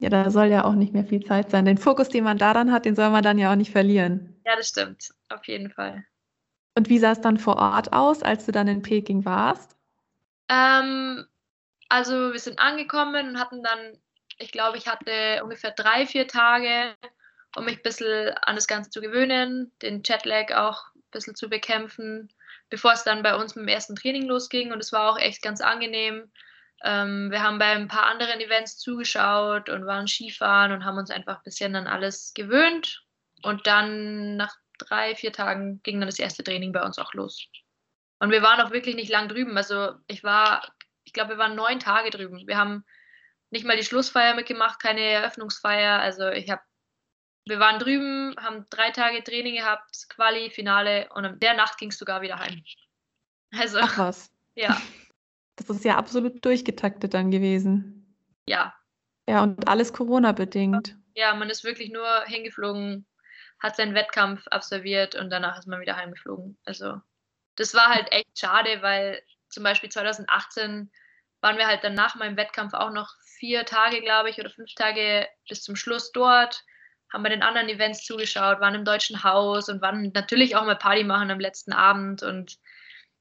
[0.00, 1.64] Ja, da soll ja auch nicht mehr viel Zeit sein.
[1.64, 4.40] Den Fokus, den man daran hat, den soll man dann ja auch nicht verlieren.
[4.44, 6.04] Ja, das stimmt, auf jeden Fall.
[6.76, 9.76] Und wie sah es dann vor Ort aus, als du dann in Peking warst?
[10.48, 11.26] Ähm,
[11.88, 13.98] also wir sind angekommen und hatten dann,
[14.38, 16.94] ich glaube, ich hatte ungefähr drei, vier Tage,
[17.56, 21.48] um mich ein bisschen an das Ganze zu gewöhnen, den Jetlag auch ein bisschen zu
[21.48, 22.32] bekämpfen,
[22.70, 24.72] bevor es dann bei uns mit dem ersten Training losging.
[24.72, 26.30] Und es war auch echt ganz angenehm.
[26.84, 31.10] Ähm, wir haben bei ein paar anderen Events zugeschaut und waren Skifahren und haben uns
[31.10, 33.04] einfach ein bisschen an alles gewöhnt.
[33.42, 37.46] Und dann nach drei, vier Tagen ging dann das erste Training bei uns auch los.
[38.20, 39.56] Und wir waren auch wirklich nicht lang drüben.
[39.56, 40.62] Also ich war
[41.08, 42.46] ich glaube, wir waren neun Tage drüben.
[42.46, 42.84] Wir haben
[43.48, 46.00] nicht mal die Schlussfeier mitgemacht, keine Eröffnungsfeier.
[46.00, 46.60] Also ich habe,
[47.48, 51.90] wir waren drüben, haben drei Tage Training gehabt, Quali, Finale und in der Nacht ging
[51.90, 52.62] es sogar wieder heim.
[53.52, 54.30] Also, Ach was.
[54.54, 54.76] Ja.
[55.54, 58.16] Das ist ja absolut durchgetaktet dann gewesen.
[58.48, 58.74] Ja.
[59.28, 60.96] Ja, und alles Corona-bedingt.
[61.14, 63.06] Ja, man ist wirklich nur hingeflogen,
[63.60, 66.58] hat seinen Wettkampf absolviert und danach ist man wieder heimgeflogen.
[66.64, 67.00] Also
[67.54, 70.90] das war halt echt schade, weil zum Beispiel 2018
[71.40, 74.74] waren wir halt dann nach meinem Wettkampf auch noch vier Tage, glaube ich, oder fünf
[74.74, 76.64] Tage bis zum Schluss dort,
[77.12, 80.76] haben bei den anderen Events zugeschaut, waren im Deutschen Haus und waren natürlich auch mal
[80.76, 82.58] Party machen am letzten Abend und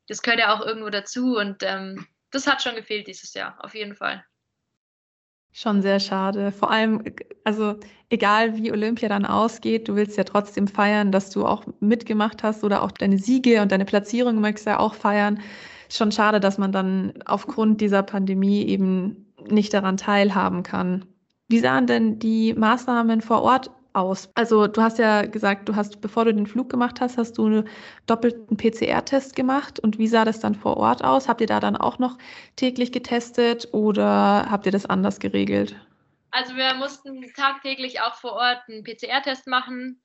[0.08, 3.74] das gehört ja auch irgendwo dazu und ähm, das hat schon gefehlt dieses Jahr, auf
[3.74, 4.24] jeden Fall.
[5.54, 6.52] Schon sehr schade.
[6.52, 7.04] Vor allem,
[7.44, 12.44] also egal wie Olympia dann ausgeht, du willst ja trotzdem feiern, dass du auch mitgemacht
[12.44, 15.40] hast oder auch deine Siege und deine Platzierung möchtest ja auch feiern.
[15.90, 21.06] Schon schade, dass man dann aufgrund dieser Pandemie eben nicht daran teilhaben kann.
[21.48, 24.30] Wie sahen denn die Maßnahmen vor Ort aus?
[24.36, 27.48] Also du hast ja gesagt, du hast, bevor du den Flug gemacht hast, hast du
[27.48, 27.70] einen
[28.06, 29.80] doppelten PCR-Test gemacht.
[29.80, 31.28] Und wie sah das dann vor Ort aus?
[31.28, 32.18] Habt ihr da dann auch noch
[32.56, 35.76] täglich getestet oder habt ihr das anders geregelt?
[36.32, 40.02] Also wir mussten tagtäglich auch vor Ort einen PCR-Test machen.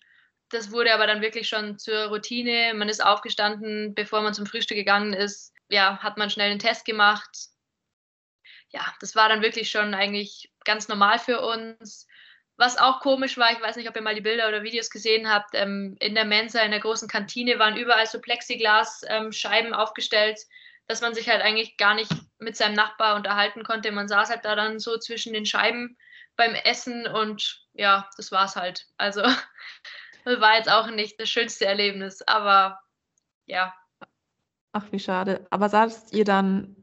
[0.49, 2.73] Das wurde aber dann wirklich schon zur Routine.
[2.75, 5.55] Man ist aufgestanden, bevor man zum Frühstück gegangen ist.
[5.69, 7.49] Ja, hat man schnell einen Test gemacht.
[8.71, 12.07] Ja, das war dann wirklich schon eigentlich ganz normal für uns.
[12.63, 15.29] Was auch komisch war, ich weiß nicht, ob ihr mal die Bilder oder Videos gesehen
[15.29, 20.39] habt, ähm, in der Mensa, in der großen Kantine waren überall so Plexiglas-Scheiben ähm, aufgestellt,
[20.87, 23.91] dass man sich halt eigentlich gar nicht mit seinem Nachbar unterhalten konnte.
[23.91, 25.99] Man saß halt da dann so zwischen den Scheiben
[26.37, 28.87] beim Essen und ja, das war's halt.
[28.97, 29.23] Also
[30.25, 32.81] das war jetzt auch nicht das schönste Erlebnis, aber
[33.45, 33.75] ja.
[34.71, 35.49] Ach, wie schade.
[35.51, 36.77] Aber saßt ihr dann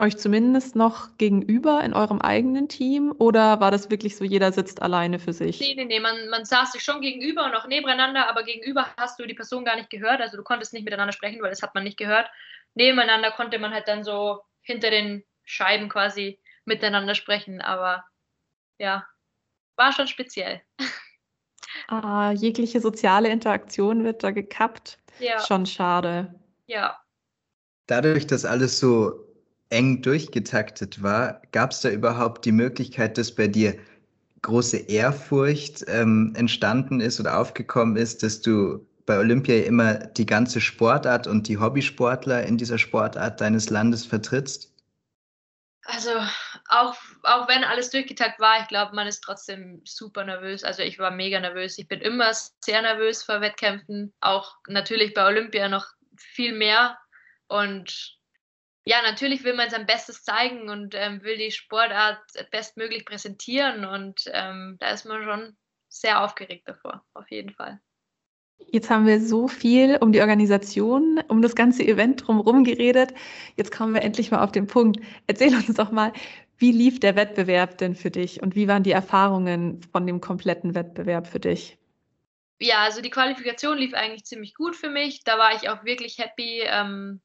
[0.00, 4.82] euch zumindest noch gegenüber in eurem eigenen Team oder war das wirklich so, jeder sitzt
[4.82, 5.60] alleine für sich?
[5.60, 9.18] Nee, nee, nee, man, man saß sich schon gegenüber und auch nebeneinander, aber gegenüber hast
[9.20, 11.74] du die Person gar nicht gehört, also du konntest nicht miteinander sprechen, weil das hat
[11.74, 12.28] man nicht gehört.
[12.74, 18.04] Nebeneinander konnte man halt dann so hinter den Scheiben quasi miteinander sprechen, aber
[18.78, 19.06] ja,
[19.76, 20.62] war schon speziell.
[21.86, 24.98] Ah, jegliche soziale Interaktion wird da gekappt.
[25.18, 25.40] Ja.
[25.40, 26.34] Schon schade.
[26.66, 27.00] Ja.
[27.86, 29.29] Dadurch, dass alles so
[29.70, 33.76] eng durchgetaktet war, gab es da überhaupt die Möglichkeit, dass bei dir
[34.42, 40.60] große Ehrfurcht ähm, entstanden ist oder aufgekommen ist, dass du bei Olympia immer die ganze
[40.60, 44.72] Sportart und die Hobbysportler in dieser Sportart deines Landes vertrittst?
[45.84, 46.10] Also
[46.68, 50.62] auch, auch wenn alles durchgetakt war, ich glaube, man ist trotzdem super nervös.
[50.62, 51.78] Also ich war mega nervös.
[51.78, 54.12] Ich bin immer sehr nervös vor Wettkämpfen.
[54.20, 56.96] Auch natürlich bei Olympia noch viel mehr.
[57.48, 58.19] Und
[58.84, 64.22] ja, natürlich will man sein Bestes zeigen und ähm, will die Sportart bestmöglich präsentieren und
[64.32, 65.56] ähm, da ist man schon
[65.88, 67.80] sehr aufgeregt davor, auf jeden Fall.
[68.72, 73.14] Jetzt haben wir so viel um die Organisation, um das ganze Event drumherum geredet.
[73.56, 75.00] Jetzt kommen wir endlich mal auf den Punkt.
[75.26, 76.12] Erzähl uns doch mal,
[76.58, 80.74] wie lief der Wettbewerb denn für dich und wie waren die Erfahrungen von dem kompletten
[80.74, 81.78] Wettbewerb für dich?
[82.60, 85.24] Ja, also die Qualifikation lief eigentlich ziemlich gut für mich.
[85.24, 86.60] Da war ich auch wirklich happy.
[86.64, 87.22] Ähm,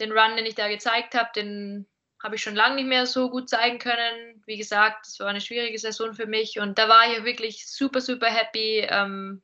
[0.00, 1.86] den Run, den ich da gezeigt habe, den
[2.22, 4.42] habe ich schon lange nicht mehr so gut zeigen können.
[4.46, 8.00] Wie gesagt, es war eine schwierige Saison für mich und da war ich wirklich super,
[8.00, 9.42] super happy ähm,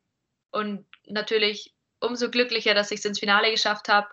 [0.51, 4.09] und natürlich umso glücklicher, dass ich es ins Finale geschafft habe.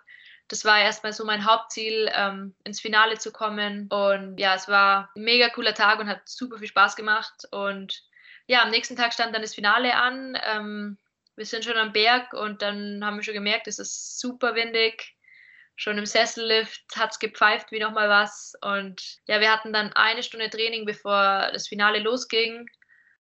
[0.48, 3.88] Das war erstmal so mein Hauptziel, ähm, ins Finale zu kommen.
[3.88, 7.46] Und ja, es war ein mega cooler Tag und hat super viel Spaß gemacht.
[7.50, 8.02] Und
[8.46, 10.38] ja, am nächsten Tag stand dann das Finale an.
[10.44, 10.98] Ähm,
[11.36, 15.16] wir sind schon am Berg und dann haben wir schon gemerkt, es ist super windig
[15.76, 18.54] schon im Sessellift hat es gepfeift wie nochmal was.
[18.60, 22.66] Und ja, wir hatten dann eine Stunde Training, bevor das Finale losging.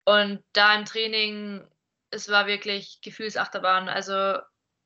[0.06, 1.66] Und da im Training,
[2.10, 3.88] es war wirklich Gefühlsachterbahn.
[3.88, 4.40] Also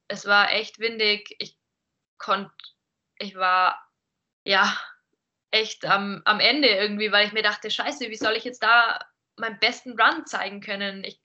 [0.07, 1.35] es war echt windig.
[1.39, 1.57] Ich
[2.17, 2.53] konnte,
[3.17, 3.81] ich war
[4.43, 4.77] ja
[5.51, 8.99] echt am, am Ende irgendwie, weil ich mir dachte, scheiße, wie soll ich jetzt da
[9.37, 11.03] meinen besten Run zeigen können?
[11.03, 11.21] Ich,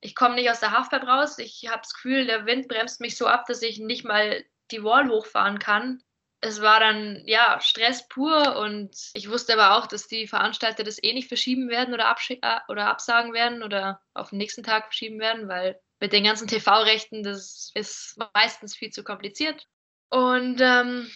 [0.00, 1.38] ich komme nicht aus der Halfpipe raus.
[1.38, 4.84] Ich habe das Gefühl, der Wind bremst mich so ab, dass ich nicht mal die
[4.84, 6.02] Wall hochfahren kann.
[6.40, 11.02] Es war dann ja Stress pur und ich wusste aber auch, dass die Veranstalter das
[11.02, 15.20] eh nicht verschieben werden oder, äh, oder absagen werden oder auf den nächsten Tag verschieben
[15.20, 19.66] werden, weil mit den ganzen TV-Rechten, das ist meistens viel zu kompliziert.
[20.08, 21.10] Und ähm,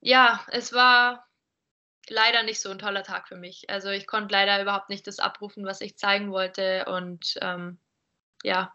[0.00, 1.26] ja, es war
[2.08, 3.68] leider nicht so ein toller Tag für mich.
[3.68, 6.84] Also ich konnte leider überhaupt nicht das abrufen, was ich zeigen wollte.
[6.86, 7.80] Und ähm,
[8.42, 8.72] ja,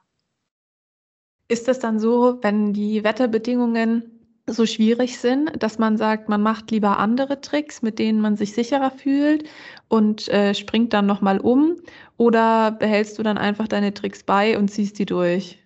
[1.49, 6.71] ist es dann so, wenn die Wetterbedingungen so schwierig sind, dass man sagt, man macht
[6.71, 9.47] lieber andere Tricks, mit denen man sich sicherer fühlt
[9.87, 11.75] und äh, springt dann nochmal um?
[12.17, 15.59] Oder behältst du dann einfach deine Tricks bei und ziehst die durch?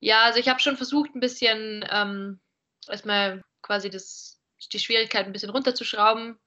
[0.00, 2.40] Ja, also ich habe schon versucht, ein bisschen ähm,
[2.88, 4.40] erstmal quasi das,
[4.72, 6.38] die Schwierigkeit ein bisschen runterzuschrauben.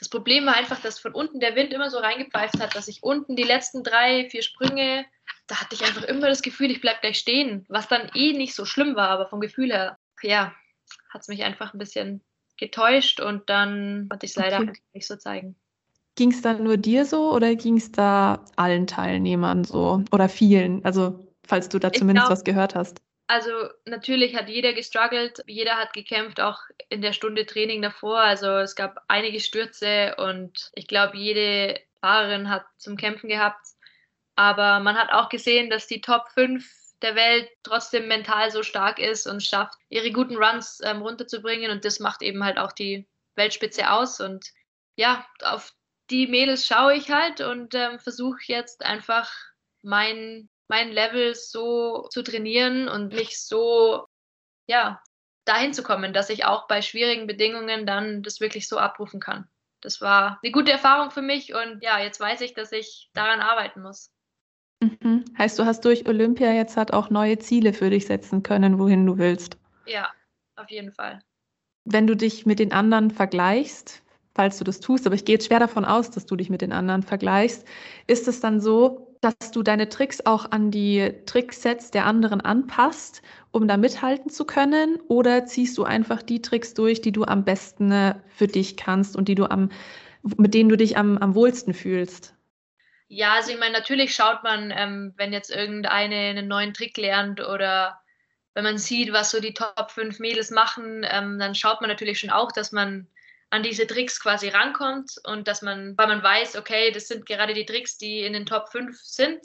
[0.00, 3.02] Das Problem war einfach, dass von unten der Wind immer so reingepfeift hat, dass ich
[3.02, 5.04] unten die letzten drei, vier Sprünge
[5.50, 8.54] da hatte ich einfach immer das Gefühl, ich bleibe gleich stehen, was dann eh nicht
[8.54, 10.54] so schlimm war, aber vom Gefühl her, ja,
[11.08, 12.22] hat es mich einfach ein bisschen
[12.56, 14.72] getäuscht und dann konnte ich es leider okay.
[14.92, 15.56] nicht so zeigen.
[16.14, 20.84] Ging es dann nur dir so oder ging es da allen Teilnehmern so oder vielen?
[20.84, 23.00] Also falls du da ich zumindest glaub, was gehört hast.
[23.30, 28.18] Also natürlich hat jeder gestruggelt, jeder hat gekämpft, auch in der Stunde Training davor.
[28.18, 33.64] Also es gab einige Stürze und ich glaube, jede Fahrerin hat zum Kämpfen gehabt.
[34.34, 36.68] Aber man hat auch gesehen, dass die Top 5
[37.02, 41.70] der Welt trotzdem mental so stark ist und schafft, ihre guten Runs ähm, runterzubringen.
[41.70, 44.20] Und das macht eben halt auch die Weltspitze aus.
[44.20, 44.50] Und
[44.96, 45.72] ja, auf
[46.10, 49.30] die Mädels schaue ich halt und ähm, versuche jetzt einfach
[49.82, 54.06] mein mein Level so zu trainieren und mich so,
[54.68, 55.02] ja,
[55.44, 59.48] dahin zu kommen, dass ich auch bei schwierigen Bedingungen dann das wirklich so abrufen kann.
[59.80, 63.40] Das war eine gute Erfahrung für mich und ja, jetzt weiß ich, dass ich daran
[63.40, 64.12] arbeiten muss.
[64.80, 65.24] Mhm.
[65.36, 69.04] Heißt, du hast durch Olympia jetzt halt auch neue Ziele für dich setzen können, wohin
[69.04, 69.58] du willst.
[69.86, 70.08] Ja,
[70.54, 71.20] auf jeden Fall.
[71.84, 74.02] Wenn du dich mit den anderen vergleichst,
[74.36, 76.60] falls du das tust, aber ich gehe jetzt schwer davon aus, dass du dich mit
[76.60, 77.66] den anderen vergleichst,
[78.06, 83.22] ist es dann so, dass du deine Tricks auch an die Tricksets der anderen anpasst,
[83.50, 84.98] um da mithalten zu können?
[85.08, 89.16] Oder ziehst du einfach die Tricks durch, die du am besten äh, für dich kannst
[89.16, 89.70] und die du am,
[90.22, 92.34] mit denen du dich am, am wohlsten fühlst?
[93.08, 97.40] Ja, also ich meine, natürlich schaut man, ähm, wenn jetzt irgendeine einen neuen Trick lernt
[97.40, 98.00] oder
[98.54, 102.20] wenn man sieht, was so die Top 5 Mädels machen, ähm, dann schaut man natürlich
[102.20, 103.06] schon auch, dass man
[103.50, 107.52] an diese Tricks quasi rankommt und dass man, weil man weiß, okay, das sind gerade
[107.52, 109.44] die Tricks, die in den Top 5 sind.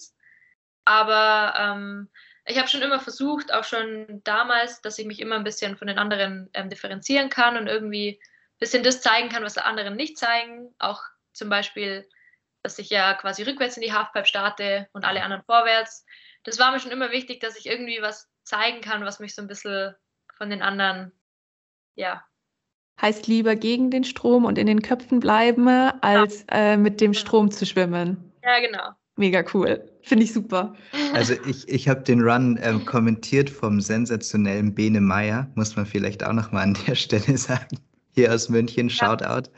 [0.86, 2.10] Aber ähm,
[2.46, 5.88] ich habe schon immer versucht, auch schon damals, dass ich mich immer ein bisschen von
[5.88, 9.96] den anderen ähm, differenzieren kann und irgendwie ein bisschen das zeigen kann, was die anderen
[9.96, 10.74] nicht zeigen.
[10.78, 11.02] Auch
[11.34, 12.08] zum Beispiel,
[12.62, 16.06] dass ich ja quasi rückwärts in die Halfpipe starte und alle anderen vorwärts.
[16.44, 19.42] Das war mir schon immer wichtig, dass ich irgendwie was zeigen kann, was mich so
[19.42, 19.96] ein bisschen
[20.38, 21.12] von den anderen
[21.96, 22.24] ja,
[23.02, 27.52] heißt lieber gegen den Strom und in den Köpfen bleiben, als äh, mit dem Strom
[27.52, 28.32] zu schwimmen.
[28.44, 28.92] Ja, genau.
[29.18, 29.90] Mega cool.
[30.02, 30.76] Finde ich super.
[31.14, 36.26] Also ich, ich habe den Run ähm, kommentiert vom sensationellen Bene Meyer, muss man vielleicht
[36.26, 37.80] auch nochmal an der Stelle sagen.
[38.14, 39.50] Hier aus München, Shoutout.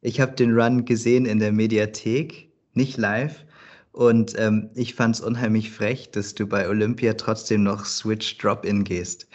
[0.00, 3.44] Ich habe den Run gesehen in der Mediathek, nicht live.
[3.92, 8.84] Und ähm, ich fand es unheimlich frech, dass du bei Olympia trotzdem noch Switch Drop-In
[8.84, 9.28] gehst.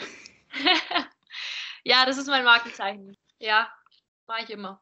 [1.83, 3.15] ja, das ist mein Markenzeichen.
[3.39, 3.67] Ja,
[4.27, 4.81] mache ich immer.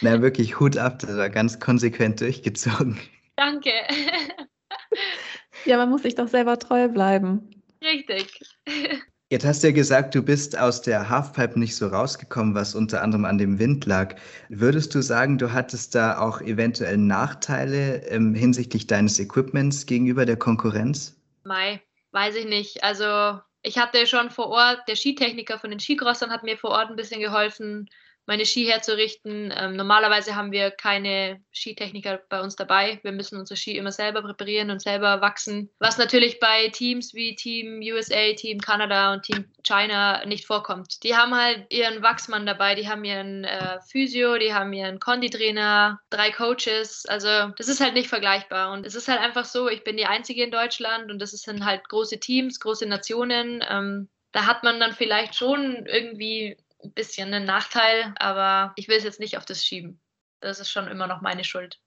[0.00, 2.98] Na, wirklich Hut ab, das war ganz konsequent durchgezogen.
[3.36, 3.70] Danke.
[5.64, 7.62] ja, man muss sich doch selber treu bleiben.
[7.82, 8.40] Richtig.
[9.30, 13.02] Jetzt hast du ja gesagt, du bist aus der Halfpipe nicht so rausgekommen, was unter
[13.02, 14.16] anderem an dem Wind lag.
[14.48, 20.38] Würdest du sagen, du hattest da auch eventuell Nachteile ähm, hinsichtlich deines Equipments gegenüber der
[20.38, 21.20] Konkurrenz?
[21.44, 21.82] Mai,
[22.12, 22.82] weiß ich nicht.
[22.82, 26.88] Also ich hatte schon vor Ort, der Skitechniker von den Skicrossern hat mir vor Ort
[26.88, 27.88] ein bisschen geholfen
[28.28, 29.52] meine Ski herzurichten.
[29.56, 33.00] Ähm, normalerweise haben wir keine Skitechniker bei uns dabei.
[33.02, 37.34] Wir müssen unsere Ski immer selber präparieren und selber wachsen, was natürlich bei Teams wie
[37.34, 41.02] Team USA, Team Kanada und Team China nicht vorkommt.
[41.04, 45.98] Die haben halt ihren Wachsmann dabei, die haben ihren äh, Physio, die haben ihren Konditrainer,
[46.10, 47.06] drei Coaches.
[47.08, 48.72] Also das ist halt nicht vergleichbar.
[48.72, 51.64] Und es ist halt einfach so, ich bin die Einzige in Deutschland und das sind
[51.64, 53.64] halt große Teams, große Nationen.
[53.66, 58.96] Ähm, da hat man dann vielleicht schon irgendwie ein bisschen ein Nachteil, aber ich will
[58.96, 60.00] es jetzt nicht auf das schieben.
[60.40, 61.80] Das ist schon immer noch meine Schuld.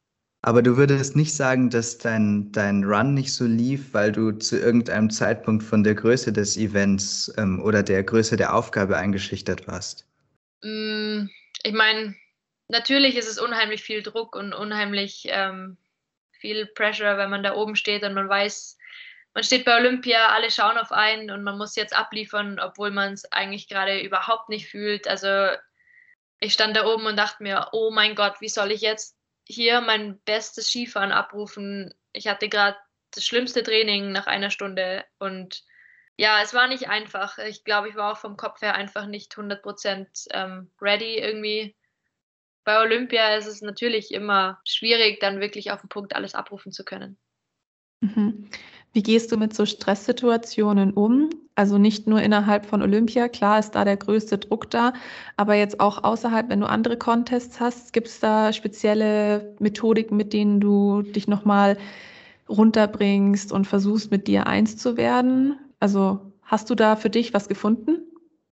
[0.43, 4.57] Aber du würdest nicht sagen, dass dein, dein Run nicht so lief, weil du zu
[4.59, 10.07] irgendeinem Zeitpunkt von der Größe des Events ähm, oder der Größe der Aufgabe eingeschüchtert warst?
[10.63, 11.27] Mm,
[11.63, 12.15] ich meine,
[12.69, 15.77] natürlich ist es unheimlich viel Druck und unheimlich ähm,
[16.31, 18.79] viel Pressure, wenn man da oben steht und man weiß,
[19.33, 23.13] man steht bei Olympia, alle schauen auf einen und man muss jetzt abliefern, obwohl man
[23.13, 25.07] es eigentlich gerade überhaupt nicht fühlt.
[25.07, 25.49] Also
[26.39, 29.17] ich stand da oben und dachte mir, oh mein Gott, wie soll ich jetzt
[29.47, 31.93] hier mein bestes Skifahren abrufen?
[32.13, 32.77] Ich hatte gerade
[33.11, 35.63] das schlimmste Training nach einer Stunde und
[36.17, 37.37] ja, es war nicht einfach.
[37.39, 41.75] Ich glaube, ich war auch vom Kopf her einfach nicht 100% ähm, ready irgendwie.
[42.63, 46.83] Bei Olympia ist es natürlich immer schwierig, dann wirklich auf den Punkt alles abrufen zu
[46.83, 47.17] können.
[48.01, 48.49] Mhm.
[48.93, 51.29] Wie gehst du mit so Stresssituationen um?
[51.55, 54.93] Also nicht nur innerhalb von Olympia, klar ist da der größte Druck da,
[55.37, 60.33] aber jetzt auch außerhalb, wenn du andere Contests hast, gibt es da spezielle Methodiken, mit
[60.33, 61.77] denen du dich nochmal
[62.49, 65.57] runterbringst und versuchst, mit dir eins zu werden?
[65.79, 67.99] Also hast du da für dich was gefunden?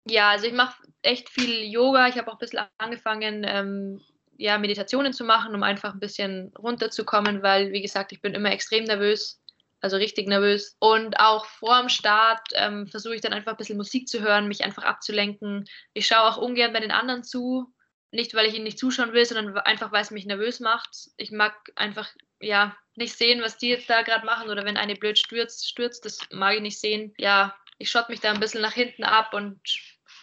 [0.07, 2.09] Ja, also ich mache echt viel Yoga.
[2.09, 4.01] Ich habe auch ein bisschen angefangen, ähm,
[4.37, 8.53] ja, Meditationen zu machen, um einfach ein bisschen runterzukommen, weil, wie gesagt, ich bin immer
[8.53, 9.41] extrem nervös
[9.81, 10.77] also richtig nervös.
[10.81, 14.49] Und auch vor dem Start ähm, versuche ich dann einfach ein bisschen Musik zu hören,
[14.49, 15.65] mich einfach abzulenken.
[15.93, 17.73] Ich schaue auch ungern bei den anderen zu.
[18.11, 21.11] Nicht, weil ich ihnen nicht zuschauen will, sondern einfach, weil es mich nervös macht.
[21.19, 22.09] Ich mag einfach,
[22.41, 26.05] ja, nicht sehen, was die jetzt da gerade machen oder wenn eine blöd stürzt, stürzt,
[26.05, 27.15] das mag ich nicht sehen.
[27.19, 29.61] Ja, ich schotte mich da ein bisschen nach hinten ab und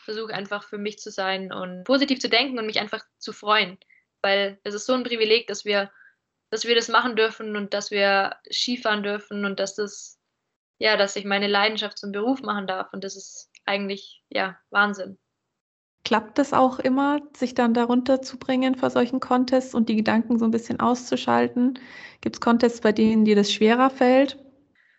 [0.04, 3.78] versuche einfach für mich zu sein und positiv zu denken und mich einfach zu freuen.
[4.22, 5.92] Weil es ist so ein Privileg, dass wir,
[6.50, 10.20] dass wir das machen dürfen und dass wir Skifahren dürfen und dass das,
[10.78, 12.94] ja, dass ich meine Leidenschaft zum Beruf machen darf.
[12.94, 15.18] Und das ist eigentlich, ja, Wahnsinn.
[16.04, 20.38] Klappt das auch immer, sich dann darunter zu bringen vor solchen Contests und die Gedanken
[20.38, 21.80] so ein bisschen auszuschalten?
[22.22, 24.38] Gibt es Contests, bei denen dir das schwerer fällt?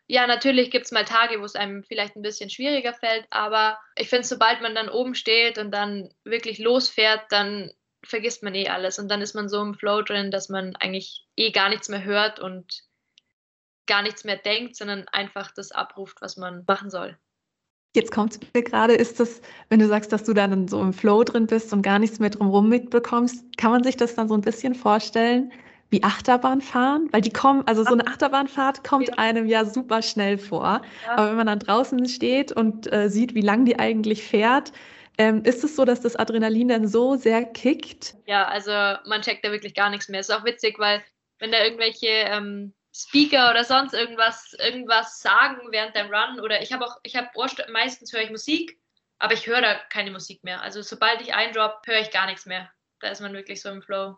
[0.09, 3.79] Ja, natürlich gibt es mal Tage, wo es einem vielleicht ein bisschen schwieriger fällt, aber
[3.97, 7.73] ich finde, sobald man dann oben steht und dann wirklich losfährt, dann
[8.07, 11.27] vergisst man eh alles und dann ist man so im Flow drin, dass man eigentlich
[11.37, 12.83] eh gar nichts mehr hört und
[13.87, 17.17] gar nichts mehr denkt, sondern einfach das abruft, was man machen soll.
[17.95, 19.41] Jetzt kommt es mir gerade, ist das,
[19.71, 22.31] wenn du sagst, dass du dann so im Flow drin bist und gar nichts mehr
[22.31, 25.53] drumherum mitbekommst, kann man sich das dann so ein bisschen vorstellen
[25.91, 27.09] wie Achterbahnfahren?
[27.13, 29.15] Weil die kommen, also so eine Achterbahnfahrt kommt ja.
[29.15, 30.83] einem ja super schnell vor.
[31.07, 31.13] Ja.
[31.13, 34.73] Aber wenn man dann draußen steht und äh, sieht, wie lang die eigentlich fährt,
[35.19, 38.15] ähm, ist es so, dass das Adrenalin dann so sehr kickt?
[38.27, 38.71] Ja, also
[39.09, 40.21] man checkt da wirklich gar nichts mehr.
[40.21, 41.03] Ist auch witzig, weil
[41.39, 46.73] wenn da irgendwelche ähm, Speaker oder sonst irgendwas, irgendwas sagen während dem Run oder ich
[46.73, 47.29] habe auch, ich habe
[47.71, 48.79] meistens höre ich Musik,
[49.19, 50.63] aber ich höre da keine Musik mehr.
[50.63, 52.71] Also sobald ich eindrop, höre ich gar nichts mehr.
[53.01, 54.17] Da ist man wirklich so im Flow.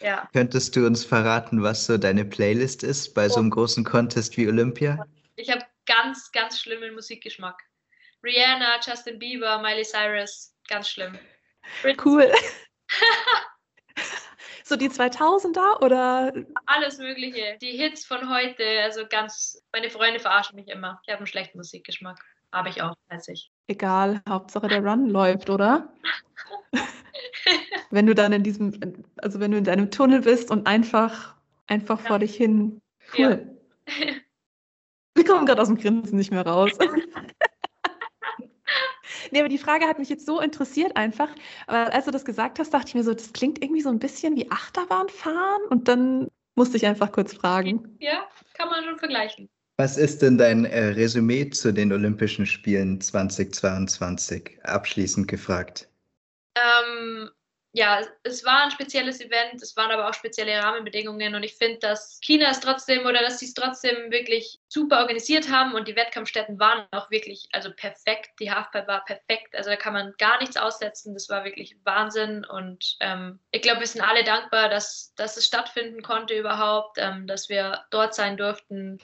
[0.00, 0.28] Ja.
[0.32, 3.30] Könntest du uns verraten, was so deine Playlist ist bei oh.
[3.30, 5.06] so einem großen Contest wie Olympia?
[5.36, 7.62] Ich habe ganz, ganz schlimmen Musikgeschmack.
[8.24, 11.18] Rihanna, Justin Bieber, Miley Cyrus, ganz schlimm.
[12.04, 12.32] Cool.
[14.68, 16.30] So die 2000er oder?
[16.66, 17.56] Alles Mögliche.
[17.62, 21.00] Die Hits von heute, also ganz, meine Freunde verarschen mich immer.
[21.06, 22.22] Ich habe einen schlechten Musikgeschmack.
[22.52, 23.50] Habe ich auch, weiß ich.
[23.66, 25.90] Egal, Hauptsache der Run läuft, oder?
[27.90, 31.34] wenn du dann in diesem, also wenn du in deinem Tunnel bist und einfach,
[31.66, 32.06] einfach ja.
[32.06, 32.82] vor dich hin.
[33.16, 33.56] Cool.
[33.86, 33.94] Ja.
[35.14, 36.72] Wir kommen gerade aus dem Grinsen nicht mehr raus.
[39.30, 41.28] Nee, aber die Frage hat mich jetzt so interessiert einfach.
[41.66, 43.98] Aber als du das gesagt hast, dachte ich mir so, das klingt irgendwie so ein
[43.98, 45.62] bisschen wie Achterbahnfahren.
[45.70, 47.96] Und dann musste ich einfach kurz fragen.
[48.00, 49.48] Ja, kann man schon vergleichen.
[49.76, 54.58] Was ist denn dein äh, Resümee zu den Olympischen Spielen 2022?
[54.64, 55.88] Abschließend gefragt.
[56.56, 57.30] Ähm,
[57.72, 61.78] ja, es war ein spezielles Event, es waren aber auch spezielle Rahmenbedingungen und ich finde,
[61.80, 65.94] dass China es trotzdem oder dass sie es trotzdem wirklich super organisiert haben und die
[65.94, 68.30] Wettkampfstätten waren auch wirklich, also perfekt.
[68.40, 71.12] Die Halfpipe war perfekt, also da kann man gar nichts aussetzen.
[71.12, 75.46] Das war wirklich Wahnsinn und ähm, ich glaube, wir sind alle dankbar, dass, dass es
[75.46, 78.98] stattfinden konnte überhaupt, ähm, dass wir dort sein durften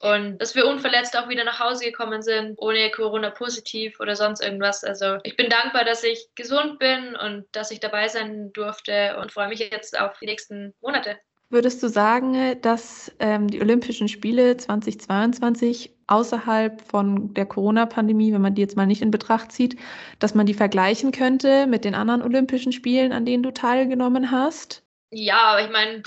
[0.00, 4.40] und dass wir unverletzt auch wieder nach Hause gekommen sind, ohne Corona positiv oder sonst
[4.40, 4.84] irgendwas.
[4.84, 9.32] Also ich bin dankbar, dass ich gesund bin und dass ich dabei sein durfte und
[9.32, 11.18] freue mich jetzt auf die nächsten Monate.
[11.50, 18.54] Würdest du sagen, dass ähm, die Olympischen Spiele 2022 außerhalb von der Corona-Pandemie, wenn man
[18.54, 19.76] die jetzt mal nicht in Betracht zieht,
[20.18, 24.84] dass man die vergleichen könnte mit den anderen Olympischen Spielen, an denen du teilgenommen hast?
[25.10, 26.02] Ja, aber ich meine,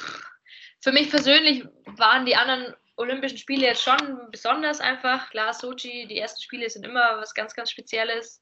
[0.79, 1.65] für mich persönlich
[1.97, 5.29] waren die anderen Olympischen Spiele jetzt schon besonders einfach.
[5.29, 8.39] Klar, Sochi, die ersten Spiele sind immer was ganz, ganz Spezielles.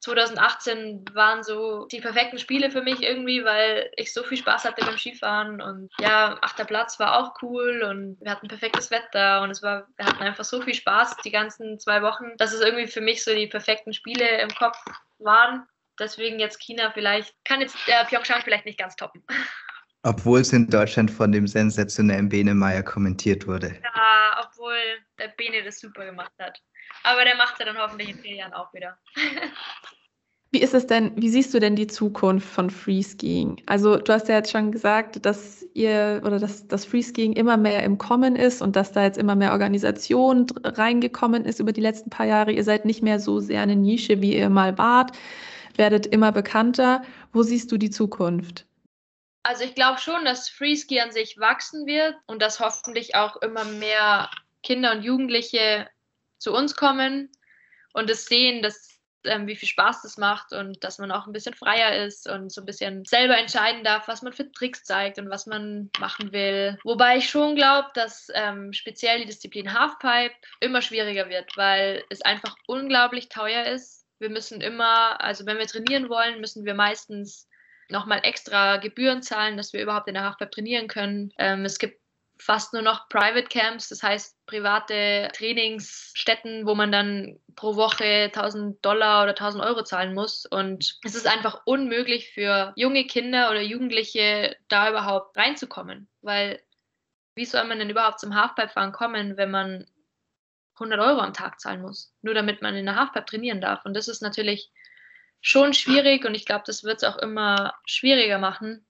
[0.00, 4.84] 2018 waren so die perfekten Spiele für mich irgendwie, weil ich so viel Spaß hatte
[4.84, 9.50] beim Skifahren und ja, achter Platz war auch cool und wir hatten perfektes Wetter und
[9.50, 12.88] es war, wir hatten einfach so viel Spaß die ganzen zwei Wochen, dass es irgendwie
[12.88, 14.76] für mich so die perfekten Spiele im Kopf
[15.20, 15.68] waren.
[16.00, 19.24] Deswegen jetzt China vielleicht, kann jetzt der Pyeongchang vielleicht nicht ganz toppen.
[20.04, 23.76] Obwohl es in Deutschland von dem sensationellen Bene Meyer kommentiert wurde.
[23.82, 24.76] Ja, obwohl
[25.18, 26.58] der Bene das super gemacht hat.
[27.04, 28.98] Aber der macht es ja dann hoffentlich in vier Jahren auch wieder.
[30.54, 33.62] Wie ist es denn, wie siehst du denn die Zukunft von Freeskiing?
[33.64, 37.82] Also du hast ja jetzt schon gesagt, dass ihr oder dass das Freeskiing immer mehr
[37.84, 42.10] im Kommen ist und dass da jetzt immer mehr Organisation reingekommen ist über die letzten
[42.10, 42.52] paar Jahre.
[42.52, 45.16] Ihr seid nicht mehr so sehr eine Nische, wie ihr mal wart,
[45.76, 47.00] werdet immer bekannter.
[47.32, 48.66] Wo siehst du die Zukunft?
[49.42, 53.64] Also ich glaube schon, dass Freeski an sich wachsen wird und dass hoffentlich auch immer
[53.64, 54.30] mehr
[54.62, 55.88] Kinder und Jugendliche
[56.38, 57.30] zu uns kommen
[57.92, 58.92] und es sehen, dass
[59.24, 62.50] ähm, wie viel Spaß das macht und dass man auch ein bisschen freier ist und
[62.52, 66.32] so ein bisschen selber entscheiden darf, was man für Tricks zeigt und was man machen
[66.32, 66.78] will.
[66.84, 72.22] Wobei ich schon glaube, dass ähm, speziell die Disziplin Halfpipe immer schwieriger wird, weil es
[72.22, 74.04] einfach unglaublich teuer ist.
[74.18, 77.48] Wir müssen immer, also wenn wir trainieren wollen, müssen wir meistens
[77.92, 81.32] nochmal extra Gebühren zahlen, dass wir überhaupt in der Halfpipe trainieren können.
[81.38, 82.00] Ähm, es gibt
[82.38, 88.84] fast nur noch Private Camps, das heißt private Trainingsstätten, wo man dann pro Woche 1000
[88.84, 90.44] Dollar oder 1000 Euro zahlen muss.
[90.46, 96.60] Und es ist einfach unmöglich für junge Kinder oder Jugendliche da überhaupt reinzukommen, weil
[97.34, 99.86] wie soll man denn überhaupt zum Halfpipe-Fahren kommen, wenn man
[100.74, 103.84] 100 Euro am Tag zahlen muss, nur damit man in der Halfpipe trainieren darf.
[103.84, 104.70] Und das ist natürlich
[105.42, 108.86] schon schwierig und ich glaube, das wird es auch immer schwieriger machen,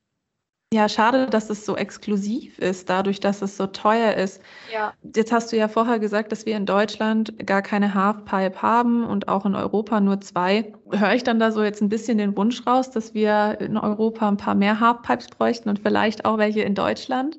[0.73, 4.41] ja, schade, dass es so exklusiv ist, dadurch, dass es so teuer ist.
[4.73, 4.95] Ja.
[5.15, 9.29] Jetzt hast du ja vorher gesagt, dass wir in Deutschland gar keine Halfpipe haben und
[9.29, 10.73] auch in Europa nur zwei.
[10.91, 14.27] Höre ich dann da so jetzt ein bisschen den Wunsch raus, dass wir in Europa
[14.27, 17.39] ein paar mehr Halfpipes bräuchten und vielleicht auch welche in Deutschland?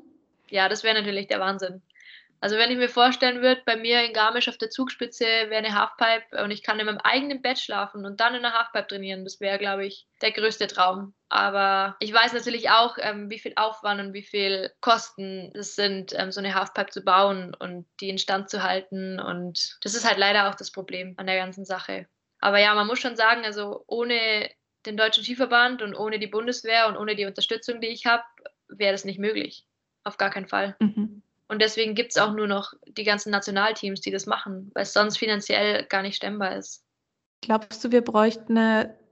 [0.51, 1.81] Ja, das wäre natürlich der Wahnsinn.
[2.43, 5.79] Also wenn ich mir vorstellen würde, bei mir in Garmisch auf der Zugspitze wäre eine
[5.79, 9.23] Halfpipe und ich kann in meinem eigenen Bett schlafen und dann in der Halfpipe trainieren,
[9.23, 11.13] das wäre, glaube ich, der größte Traum.
[11.29, 16.11] Aber ich weiß natürlich auch, ähm, wie viel Aufwand und wie viel Kosten es sind,
[16.17, 19.21] ähm, so eine Halfpipe zu bauen und die instand zu halten.
[19.21, 22.07] Und das ist halt leider auch das Problem an der ganzen Sache.
[22.39, 24.49] Aber ja, man muss schon sagen, also ohne
[24.85, 28.23] den Deutschen Skiverband und ohne die Bundeswehr und ohne die Unterstützung, die ich habe,
[28.67, 29.65] wäre das nicht möglich.
[30.03, 30.75] Auf gar keinen Fall.
[30.81, 31.23] Mhm.
[31.53, 34.93] Und deswegen gibt es auch nur noch die ganzen Nationalteams, die das machen, weil es
[34.93, 36.83] sonst finanziell gar nicht stemmbar ist.
[37.41, 38.57] Glaubst du, wir bräuchten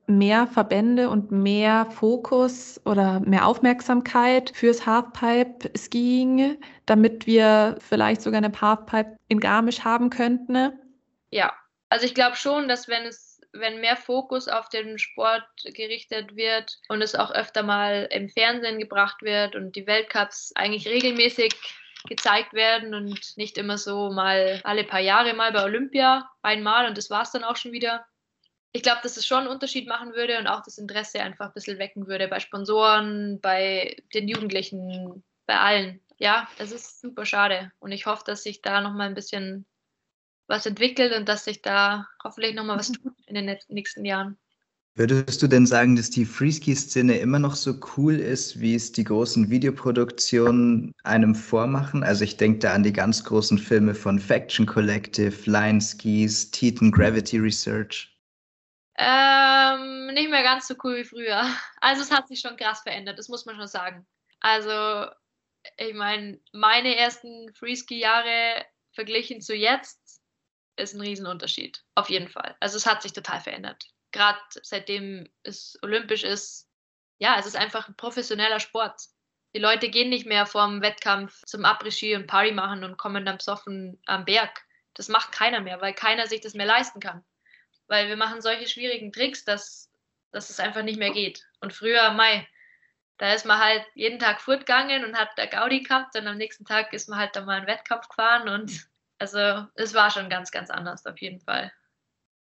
[0.08, 8.52] mehr Verbände und mehr Fokus oder mehr Aufmerksamkeit fürs Halfpipe-Skiing, damit wir vielleicht sogar eine
[8.60, 10.72] Halfpipe in Garmisch haben könnten?
[11.30, 11.54] Ja,
[11.89, 16.80] also ich glaube schon, dass wenn es wenn mehr Fokus auf den Sport gerichtet wird
[16.88, 21.54] und es auch öfter mal im Fernsehen gebracht wird und die Weltcups eigentlich regelmäßig
[22.08, 26.97] gezeigt werden und nicht immer so mal alle paar Jahre mal bei Olympia einmal und
[26.97, 28.06] das war es dann auch schon wieder.
[28.72, 31.54] Ich glaube, dass es schon einen Unterschied machen würde und auch das Interesse einfach ein
[31.54, 36.02] bisschen wecken würde bei Sponsoren, bei den Jugendlichen, bei allen.
[36.18, 39.66] Ja, es ist super schade und ich hoffe, dass sich da nochmal ein bisschen
[40.47, 44.38] was entwickelt und dass sich da hoffentlich nochmal was tut in den nächsten Jahren.
[44.94, 49.06] Würdest du denn sagen, dass die Freeski-Szene immer noch so cool ist, wie es die
[49.06, 52.04] großen Videoproduktionen einem vormachen?
[52.04, 56.92] Also ich denke da an die ganz großen Filme von Faction Collective, Line Skis, Teton
[56.92, 58.14] Gravity Research.
[58.98, 61.46] Ähm, nicht mehr ganz so cool wie früher.
[61.80, 64.06] Also es hat sich schon krass verändert, das muss man schon sagen.
[64.42, 65.10] Also
[65.78, 70.20] ich meine, meine ersten Freeski-Jahre verglichen zu jetzt
[70.76, 71.82] ist ein Riesenunterschied.
[71.96, 72.58] Auf jeden Fall.
[72.60, 76.68] Also es hat sich total verändert gerade seitdem es olympisch ist,
[77.18, 79.01] ja, es ist einfach ein professioneller Sport.
[79.53, 83.38] Die Leute gehen nicht mehr vorm Wettkampf zum Après-Ski und Party machen und kommen dann
[83.38, 84.66] besoffen am Berg.
[84.93, 87.24] Das macht keiner mehr, weil keiner sich das mehr leisten kann.
[87.88, 89.91] Weil wir machen solche schwierigen Tricks, dass,
[90.32, 91.45] dass es einfach nicht mehr geht.
[91.59, 92.47] Und früher, Mai,
[93.18, 96.66] da ist man halt jeden Tag fortgegangen und hat der Gaudi gehabt und am nächsten
[96.66, 98.89] Tag ist man halt dann mal einen Wettkampf gefahren und
[99.20, 101.72] also es war schon ganz, ganz anders auf jeden Fall.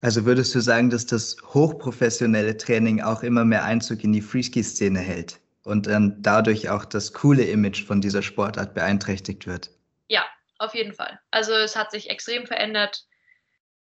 [0.02, 4.99] Also würdest du sagen, dass das hochprofessionelle Training auch immer mehr Einzug in die Freeski-Szene
[4.99, 9.70] hält und dann dadurch auch das coole Image von dieser Sportart beeinträchtigt wird?
[10.08, 10.26] Ja,
[10.58, 11.20] auf jeden Fall.
[11.30, 13.06] Also es hat sich extrem verändert.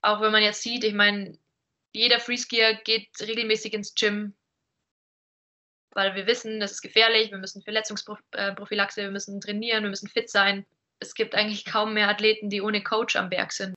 [0.04, 1.36] Auch wenn man jetzt sieht, ich meine,
[1.94, 4.36] jeder Freeskier geht regelmäßig ins Gym,
[5.92, 10.30] weil wir wissen, das ist gefährlich, wir müssen Verletzungsprophylaxe, wir müssen trainieren, wir müssen fit
[10.30, 10.66] sein.
[11.00, 13.74] Es gibt eigentlich kaum mehr Athleten, die ohne Coach am Berg sind.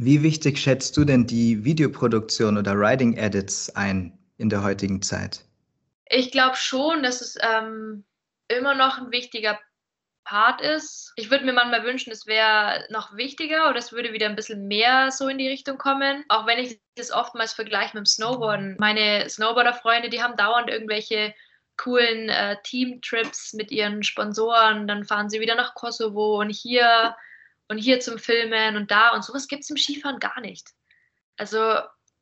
[0.00, 5.44] Wie wichtig schätzt du denn die Videoproduktion oder Writing Edits ein in der heutigen Zeit?
[6.08, 8.04] Ich glaube schon, dass es ähm,
[8.46, 9.58] immer noch ein wichtiger
[10.22, 11.12] Part ist.
[11.16, 14.68] Ich würde mir manchmal wünschen, es wäre noch wichtiger oder es würde wieder ein bisschen
[14.68, 16.24] mehr so in die Richtung kommen.
[16.28, 18.76] Auch wenn ich das oftmals vergleiche mit dem Snowboarden.
[18.78, 21.34] Meine Snowboarder-Freunde, die haben dauernd irgendwelche
[21.76, 24.86] coolen äh, Team-Trips mit ihren Sponsoren.
[24.86, 27.16] Dann fahren sie wieder nach Kosovo und hier
[27.68, 30.70] und hier zum Filmen und da und sowas gibt es im Skifahren gar nicht.
[31.36, 31.60] Also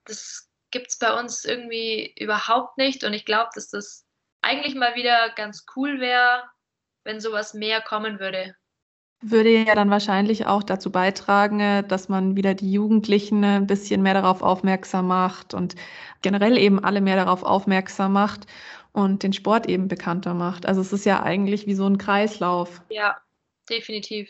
[0.04, 4.04] das gibt es bei uns irgendwie überhaupt nicht und ich glaube, dass das
[4.42, 6.44] eigentlich mal wieder ganz cool wäre,
[7.04, 8.54] wenn sowas mehr kommen würde.
[9.22, 14.12] Würde ja dann wahrscheinlich auch dazu beitragen, dass man wieder die Jugendlichen ein bisschen mehr
[14.12, 15.74] darauf aufmerksam macht und
[16.20, 18.46] generell eben alle mehr darauf aufmerksam macht
[18.92, 20.66] und den Sport eben bekannter macht.
[20.66, 22.82] Also es ist ja eigentlich wie so ein Kreislauf.
[22.90, 23.18] Ja,
[23.70, 24.28] definitiv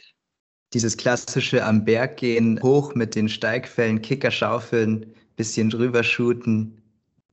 [0.72, 6.82] dieses klassische am Berg gehen, hoch mit den Steigfällen, Kickerschaufeln, bisschen drüber shooten,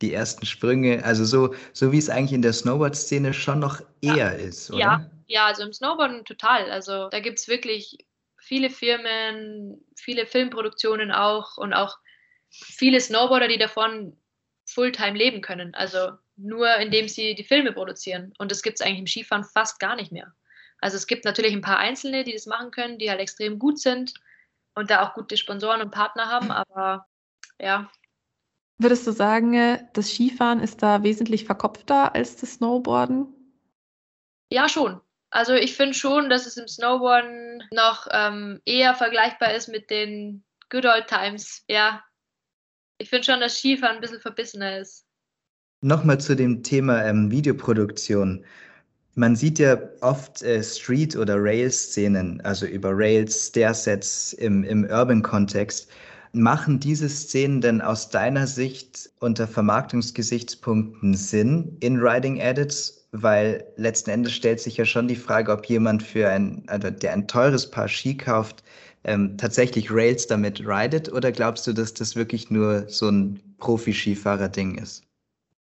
[0.01, 4.15] die ersten Sprünge, also so, so wie es eigentlich in der Snowboard-Szene schon noch eher
[4.15, 4.29] ja.
[4.29, 4.79] ist, oder?
[4.79, 6.69] Ja, ja, also im Snowboarden total.
[6.69, 7.97] Also da gibt es wirklich
[8.37, 11.97] viele Firmen, viele Filmproduktionen auch und auch
[12.49, 14.17] viele Snowboarder, die davon
[14.65, 15.73] Fulltime leben können.
[15.73, 18.33] Also nur indem sie die Filme produzieren.
[18.37, 20.33] Und das gibt es eigentlich im Skifahren fast gar nicht mehr.
[20.83, 23.79] Also es gibt natürlich ein paar Einzelne, die das machen können, die halt extrem gut
[23.79, 24.15] sind
[24.75, 27.07] und da auch gute Sponsoren und Partner haben, aber
[27.57, 27.89] ja.
[28.79, 33.27] Würdest du sagen, das Skifahren ist da wesentlich verkopfter als das Snowboarden?
[34.51, 34.99] Ja, schon.
[35.29, 40.43] Also ich finde schon, dass es im Snowboarden noch ähm, eher vergleichbar ist mit den
[40.69, 41.63] Good Old Times.
[41.69, 42.03] Ja,
[42.97, 45.07] ich finde schon, dass Skifahren ein bisschen verbissener ist.
[45.79, 48.45] Nochmal zu dem Thema ähm, Videoproduktion.
[49.15, 55.87] Man sieht ja oft äh, Street- oder Rail-Szenen, also über Rails, Stair-Sets im, im Urban-Kontext.
[56.31, 63.07] Machen diese Szenen denn aus deiner Sicht unter Vermarktungsgesichtspunkten Sinn in Riding Edits?
[63.11, 67.13] Weil letzten Endes stellt sich ja schon die Frage, ob jemand für ein, also der
[67.13, 68.63] ein teures Paar Ski kauft,
[69.03, 74.79] ähm, tatsächlich Rails damit ridet oder glaubst du, dass das wirklich nur so ein Profi-Skifahrer-Ding
[74.79, 75.03] ist?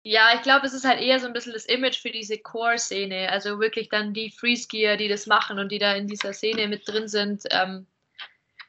[0.03, 3.29] Ja, ich glaube, es ist halt eher so ein bisschen das Image für diese Core-Szene.
[3.29, 6.87] Also wirklich dann die Freeskier, die das machen und die da in dieser Szene mit
[6.87, 7.43] drin sind.
[7.51, 7.85] Ähm,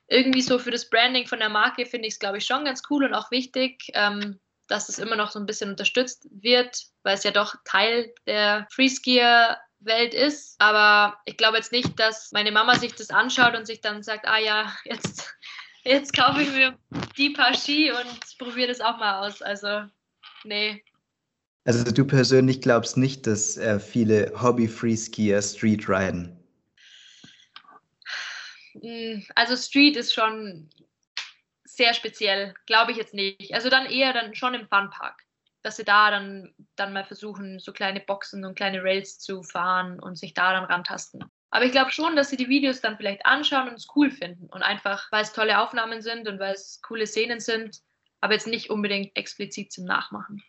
[0.09, 2.83] irgendwie so für das Branding von der Marke finde ich es, glaube ich, schon ganz
[2.91, 7.15] cool und auch wichtig, ähm, dass es immer noch so ein bisschen unterstützt wird, weil
[7.15, 10.61] es ja doch Teil der Freeskier-Welt ist.
[10.61, 14.29] Aber ich glaube jetzt nicht, dass meine Mama sich das anschaut und sich dann sagt,
[14.29, 15.35] ah ja, jetzt,
[15.83, 16.79] jetzt kaufe ich mir
[17.17, 19.41] die paar Ski und probiere das auch mal aus.
[19.41, 19.85] Also,
[20.45, 20.85] nee,
[21.65, 26.37] also du persönlich glaubst nicht, dass äh, viele Hobby-Freeskier Street riden?
[28.81, 30.69] Hm, also Street ist schon
[31.65, 33.55] sehr speziell, glaube ich jetzt nicht.
[33.55, 35.23] Also dann eher dann schon im Funpark,
[35.63, 40.01] dass sie da dann, dann mal versuchen, so kleine Boxen und kleine Rails zu fahren
[40.01, 41.25] und sich da dann rantasten.
[41.51, 44.47] Aber ich glaube schon, dass sie die Videos dann vielleicht anschauen und es cool finden
[44.47, 47.81] und einfach, weil es tolle Aufnahmen sind und weil es coole Szenen sind,
[48.21, 50.43] aber jetzt nicht unbedingt explizit zum Nachmachen.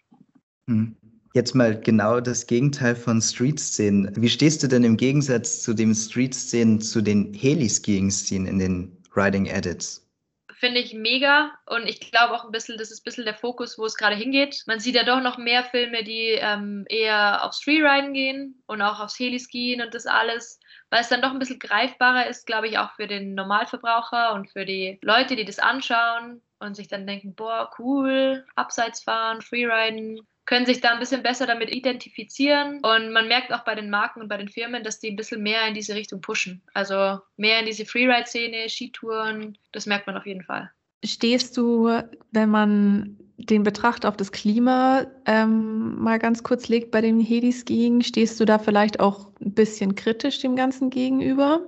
[0.68, 0.96] Hm.
[1.36, 4.14] Jetzt mal genau das Gegenteil von Street-Szenen.
[4.16, 9.48] Wie stehst du denn im Gegensatz zu den Street-Szenen zu den Heli-Skiing-Szenen in den Riding
[9.48, 10.08] Edits?
[10.54, 13.80] Finde ich mega und ich glaube auch ein bisschen, das ist ein bisschen der Fokus,
[13.80, 14.62] wo es gerade hingeht.
[14.68, 19.00] Man sieht ja doch noch mehr Filme, die ähm, eher aufs Freeriden gehen und auch
[19.00, 20.60] aufs Heli-Skiing und das alles,
[20.92, 24.52] weil es dann doch ein bisschen greifbarer ist, glaube ich, auch für den Normalverbraucher und
[24.52, 30.22] für die Leute, die das anschauen und sich dann denken, boah, cool, Abseits fahren, Freeriden,
[30.46, 32.80] können sich da ein bisschen besser damit identifizieren.
[32.84, 35.42] Und man merkt auch bei den Marken und bei den Firmen, dass die ein bisschen
[35.42, 36.62] mehr in diese Richtung pushen.
[36.74, 40.70] Also mehr in diese Freeride-Szene, Skitouren, das merkt man auf jeden Fall.
[41.06, 41.90] Stehst du,
[42.32, 48.02] wenn man den Betracht auf das Klima ähm, mal ganz kurz legt bei dem Heliskiing,
[48.02, 51.62] stehst du da vielleicht auch ein bisschen kritisch dem Ganzen gegenüber?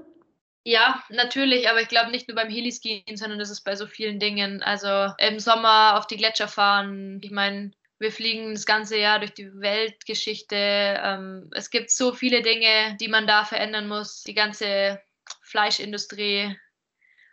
[0.63, 4.19] Ja, natürlich, aber ich glaube nicht nur beim Heliskiing, sondern das ist bei so vielen
[4.19, 4.63] Dingen.
[4.63, 7.19] Also im Sommer auf die Gletscher fahren.
[7.23, 10.55] Ich meine, wir fliegen das ganze Jahr durch die Weltgeschichte.
[10.55, 14.23] Ähm, es gibt so viele Dinge, die man da verändern muss.
[14.23, 15.01] Die ganze
[15.41, 16.57] Fleischindustrie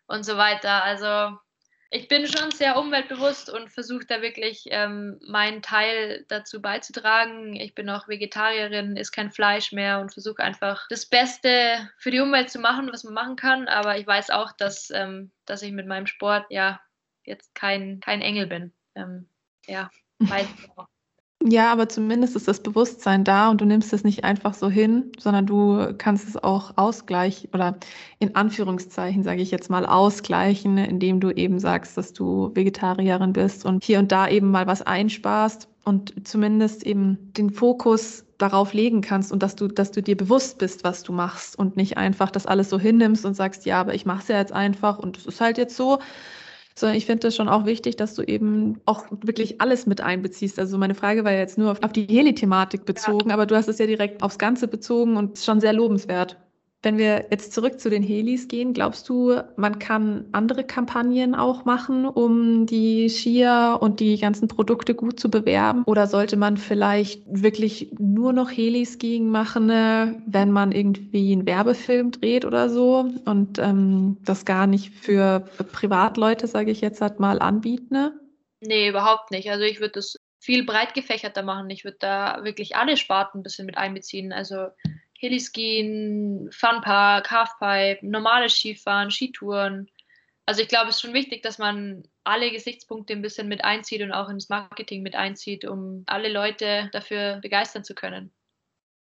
[0.07, 0.85] und so weiter.
[0.85, 1.37] Also
[1.91, 7.55] ich bin schon sehr umweltbewusst und versuche da wirklich ähm, meinen Teil dazu beizutragen.
[7.55, 12.21] Ich bin auch Vegetarierin, esse kein Fleisch mehr und versuche einfach das Beste für die
[12.21, 13.69] Umwelt zu machen, was man machen kann.
[13.69, 16.81] Aber ich weiß auch, dass, ähm, dass ich mit meinem Sport ja
[17.25, 18.73] jetzt kein, kein Engel bin.
[18.95, 19.29] Ähm,
[19.67, 19.91] ja.
[21.45, 25.11] Ja, aber zumindest ist das Bewusstsein da und du nimmst es nicht einfach so hin,
[25.19, 27.79] sondern du kannst es auch ausgleichen oder
[28.21, 33.65] in Anführungszeichen sage ich jetzt mal ausgleichen, indem du eben sagst, dass du Vegetarierin bist
[33.65, 39.01] und hier und da eben mal was einsparst und zumindest eben den Fokus darauf legen
[39.01, 42.31] kannst und dass du, dass du dir bewusst bist, was du machst und nicht einfach
[42.31, 45.17] das alles so hinnimmst und sagst, ja, aber ich mache es ja jetzt einfach und
[45.17, 45.99] es ist halt jetzt so,
[46.75, 50.59] sondern ich finde es schon auch wichtig, dass du eben auch wirklich alles mit einbeziehst.
[50.59, 53.35] Also meine Frage war ja jetzt nur auf, auf die Heli-Thematik bezogen, ja.
[53.35, 56.37] aber du hast es ja direkt aufs Ganze bezogen und schon sehr lobenswert.
[56.83, 61.65] Wenn wir jetzt zurück zu den Helis gehen, glaubst du, man kann andere Kampagnen auch
[61.65, 65.85] machen, um die Skier und die ganzen Produkte gut zu bewerben?
[65.87, 72.11] Oder sollte man vielleicht wirklich nur noch Heliskiing machen, äh, wenn man irgendwie einen Werbefilm
[72.11, 75.41] dreht oder so und ähm, das gar nicht für
[75.73, 77.95] Privatleute, sage ich jetzt halt mal, anbieten?
[77.95, 78.13] Ne?
[78.61, 79.51] Nee, überhaupt nicht.
[79.51, 81.71] Also ich würde das viel breit gefächerter machen.
[81.71, 84.33] Ich würde da wirklich alle Sparten ein bisschen mit einbeziehen.
[84.33, 84.69] Also
[85.23, 89.89] Heliskiing, Funpark, Halfpipe, normales Skifahren, Skitouren.
[90.47, 94.03] Also ich glaube, es ist schon wichtig, dass man alle Gesichtspunkte ein bisschen mit einzieht
[94.03, 98.33] und auch ins Marketing mit einzieht, um alle Leute dafür begeistern zu können.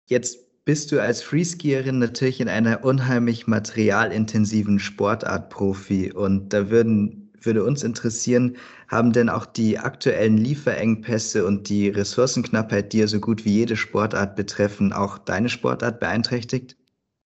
[0.05, 7.24] Jetzt bist du als Freeskierin natürlich in einer unheimlich materialintensiven Sportart Profi und da würden
[7.45, 13.19] würde uns interessieren, haben denn auch die aktuellen Lieferengpässe und die Ressourcenknappheit, die ja so
[13.19, 16.75] gut wie jede Sportart betreffen, auch deine Sportart beeinträchtigt?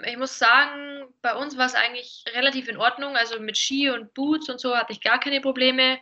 [0.04, 3.16] Ich muss sagen, bei uns war es eigentlich relativ in Ordnung.
[3.16, 5.98] Also mit Ski und Boots und so hatte ich gar keine Probleme.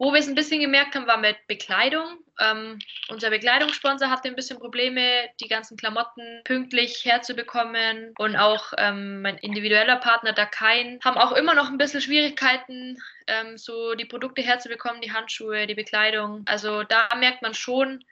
[0.00, 2.06] Wo wir es ein bisschen gemerkt haben, war mit Bekleidung.
[2.38, 2.78] Ähm,
[3.08, 8.14] unser Bekleidungssponsor hatte ein bisschen Probleme, die ganzen Klamotten pünktlich herzubekommen.
[8.16, 12.96] Und auch ähm, mein individueller Partner Dakain haben auch immer noch ein bisschen Schwierigkeiten,
[13.26, 16.44] ähm, so die Produkte herzubekommen, die Handschuhe, die Bekleidung.
[16.46, 18.04] Also da merkt man schon,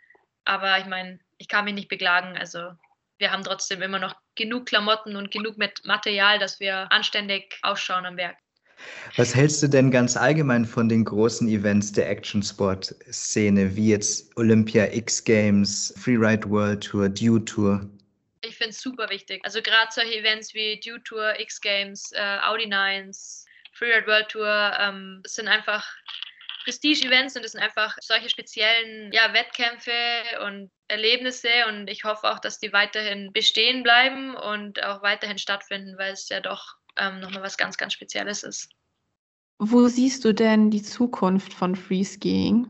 [0.45, 2.37] aber ich meine, ich kann mich nicht beklagen.
[2.37, 2.73] Also
[3.19, 8.07] wir haben trotzdem immer noch genug Klamotten und genug mit Material, dass wir anständig ausschauen
[8.07, 8.37] am Werk.
[9.17, 14.93] Was hältst du denn ganz allgemein von den großen Events der Action-Sport-Szene, wie jetzt Olympia,
[14.93, 17.89] X-Games, Freeride World Tour, Dew Tour?
[18.43, 19.41] Ich finde es super wichtig.
[19.45, 25.23] Also gerade solche Events wie Dew Tour, X-Games, äh, Audi Nines, Freeride World Tour ähm,
[25.27, 25.87] sind einfach
[26.65, 29.93] Prestige-Events und es sind einfach solche speziellen ja, Wettkämpfe
[30.45, 35.97] und Erlebnisse und ich hoffe auch, dass die weiterhin bestehen bleiben und auch weiterhin stattfinden,
[35.99, 38.69] weil es ja doch ähm, nochmal was ganz, ganz Spezielles ist.
[39.59, 42.67] Wo siehst du denn die Zukunft von Freeskiing?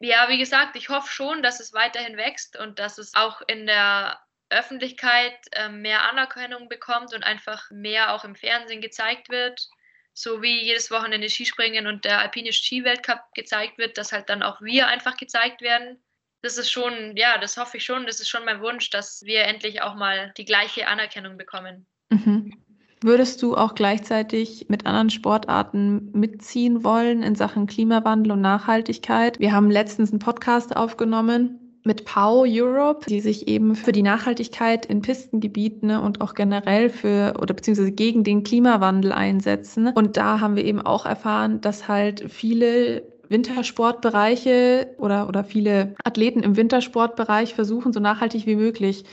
[0.00, 3.66] Ja, wie gesagt, ich hoffe schon, dass es weiterhin wächst und dass es auch in
[3.66, 9.68] der Öffentlichkeit äh, mehr Anerkennung bekommt und einfach mehr auch im Fernsehen gezeigt wird.
[10.12, 14.60] So wie jedes Wochenende Skispringen und der alpine Skiweltcup gezeigt wird, dass halt dann auch
[14.60, 16.02] wir einfach gezeigt werden.
[16.42, 18.06] Das ist schon, ja, das hoffe ich schon.
[18.06, 21.86] Das ist schon mein Wunsch, dass wir endlich auch mal die gleiche Anerkennung bekommen.
[22.10, 22.63] Mhm.
[23.04, 29.38] Würdest du auch gleichzeitig mit anderen Sportarten mitziehen wollen in Sachen Klimawandel und Nachhaltigkeit?
[29.38, 34.86] Wir haben letztens einen Podcast aufgenommen mit POW Europe, die sich eben für die Nachhaltigkeit
[34.86, 39.88] in Pistengebieten ne, und auch generell für oder beziehungsweise gegen den Klimawandel einsetzen.
[39.88, 46.42] Und da haben wir eben auch erfahren, dass halt viele Wintersportbereiche oder, oder viele Athleten
[46.42, 49.04] im Wintersportbereich versuchen, so nachhaltig wie möglich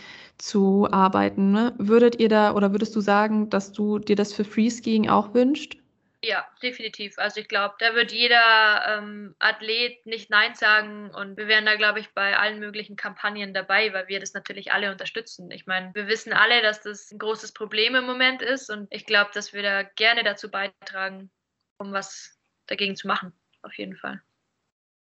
[0.42, 1.52] zu arbeiten.
[1.52, 1.74] Ne?
[1.78, 5.78] Würdet ihr da oder würdest du sagen, dass du dir das für Freeskiing auch wünscht?
[6.24, 7.18] Ja, definitiv.
[7.18, 11.76] Also ich glaube, da wird jeder ähm, Athlet nicht Nein sagen und wir wären da,
[11.76, 15.50] glaube ich, bei allen möglichen Kampagnen dabei, weil wir das natürlich alle unterstützen.
[15.50, 19.08] Ich meine, wir wissen alle, dass das ein großes Problem im Moment ist und ich
[19.08, 21.32] glaube, dass wir da gerne dazu beitragen,
[21.80, 22.38] um was
[22.68, 23.34] dagegen zu machen,
[23.64, 24.22] auf jeden Fall.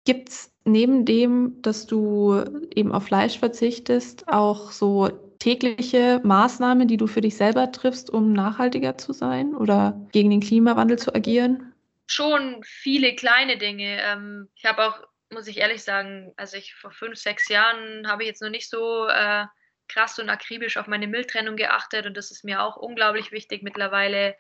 [0.05, 2.43] Gibt es neben dem, dass du
[2.75, 8.33] eben auf Fleisch verzichtest, auch so tägliche Maßnahmen, die du für dich selber triffst, um
[8.33, 11.73] nachhaltiger zu sein oder gegen den Klimawandel zu agieren?
[12.07, 14.01] Schon viele kleine Dinge.
[14.03, 15.01] Ähm, ich habe auch,
[15.31, 18.69] muss ich ehrlich sagen, also ich vor fünf, sechs Jahren habe ich jetzt noch nicht
[18.69, 19.47] so äh,
[19.89, 24.37] krass und akribisch auf meine Mülltrennung geachtet und das ist mir auch unglaublich wichtig mittlerweile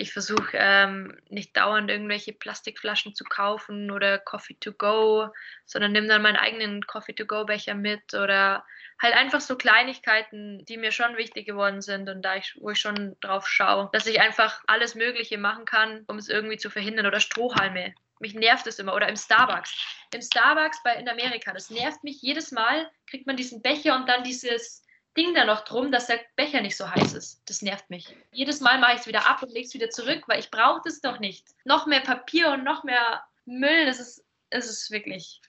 [0.00, 5.28] ich versuche ähm, nicht dauernd irgendwelche Plastikflaschen zu kaufen oder Coffee to go,
[5.66, 8.64] sondern nehme dann meinen eigenen Coffee to go Becher mit oder
[9.00, 12.80] halt einfach so Kleinigkeiten, die mir schon wichtig geworden sind und da ich, wo ich
[12.80, 17.06] schon drauf schaue, dass ich einfach alles Mögliche machen kann, um es irgendwie zu verhindern
[17.06, 17.94] oder Strohhalme.
[18.20, 19.74] Mich nervt es immer oder im Starbucks.
[20.14, 24.08] Im Starbucks bei in Amerika, das nervt mich jedes Mal, kriegt man diesen Becher und
[24.08, 24.82] dann dieses
[25.16, 27.42] Ding da noch drum, dass der Becher nicht so heiß ist.
[27.46, 28.14] Das nervt mich.
[28.30, 30.80] Jedes Mal mache ich es wieder ab und lege es wieder zurück, weil ich brauche
[30.84, 31.48] das doch nicht.
[31.64, 35.40] Noch mehr Papier und noch mehr Müll, das ist, das ist wirklich.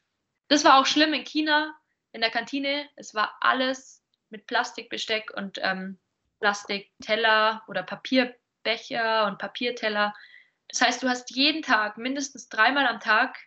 [0.47, 1.75] Das war auch schlimm in China,
[2.11, 2.89] in der Kantine.
[2.95, 5.99] Es war alles mit Plastikbesteck und ähm,
[6.39, 10.15] Plastikteller oder Papierbecher und Papierteller.
[10.69, 13.37] Das heißt, du hast jeden Tag, mindestens dreimal am Tag,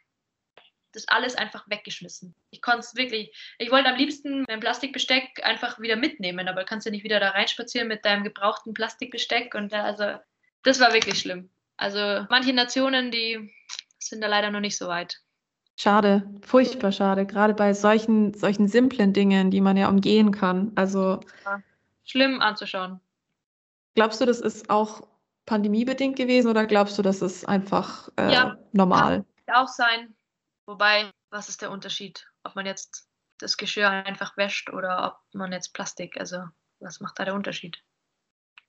[0.95, 2.35] das alles einfach weggeschmissen.
[2.51, 6.87] Ich konnte es wirklich, ich wollte am liebsten mein Plastikbesteck einfach wieder mitnehmen, aber kannst
[6.87, 10.19] du nicht wieder da reinspazieren mit deinem gebrauchten Plastikbesteck und also
[10.63, 11.51] das war wirklich schlimm.
[11.77, 13.53] Also manche Nationen, die
[13.99, 15.21] sind da leider noch nicht so weit.
[15.77, 20.71] Schade, furchtbar schade, gerade bei solchen, solchen simplen Dingen, die man ja umgehen kann.
[20.77, 21.61] Also ja,
[22.05, 23.01] schlimm anzuschauen.
[23.95, 25.07] Glaubst du, das ist auch
[25.47, 29.25] pandemiebedingt gewesen oder glaubst du, das ist einfach äh, ja, normal?
[29.47, 30.15] Kann auch sein.
[30.67, 32.27] Wobei, was ist der Unterschied?
[32.43, 33.09] Ob man jetzt
[33.39, 36.45] das Geschirr einfach wäscht oder ob man jetzt Plastik, also
[36.81, 37.83] was macht da der Unterschied?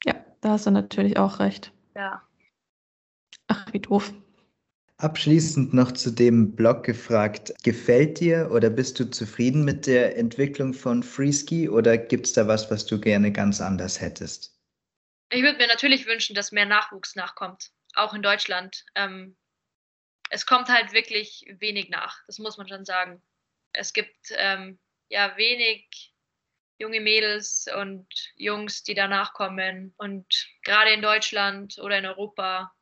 [0.03, 1.71] Ja, da hast du natürlich auch recht.
[1.95, 2.21] Ja.
[3.47, 4.13] Ach, wie doof.
[4.97, 10.73] Abschließend noch zu dem Blog gefragt, gefällt dir oder bist du zufrieden mit der Entwicklung
[10.73, 14.57] von Freeski oder gibt es da was, was du gerne ganz anders hättest?
[15.31, 18.85] Ich würde mir natürlich wünschen, dass mehr Nachwuchs nachkommt, auch in Deutschland.
[18.95, 19.35] Ähm,
[20.29, 23.21] es kommt halt wirklich wenig nach, das muss man schon sagen.
[23.73, 26.13] Es gibt ähm, ja wenig
[26.77, 29.93] junge Mädels und Jungs, die danach kommen.
[29.97, 30.25] Und
[30.63, 32.73] gerade in Deutschland oder in Europa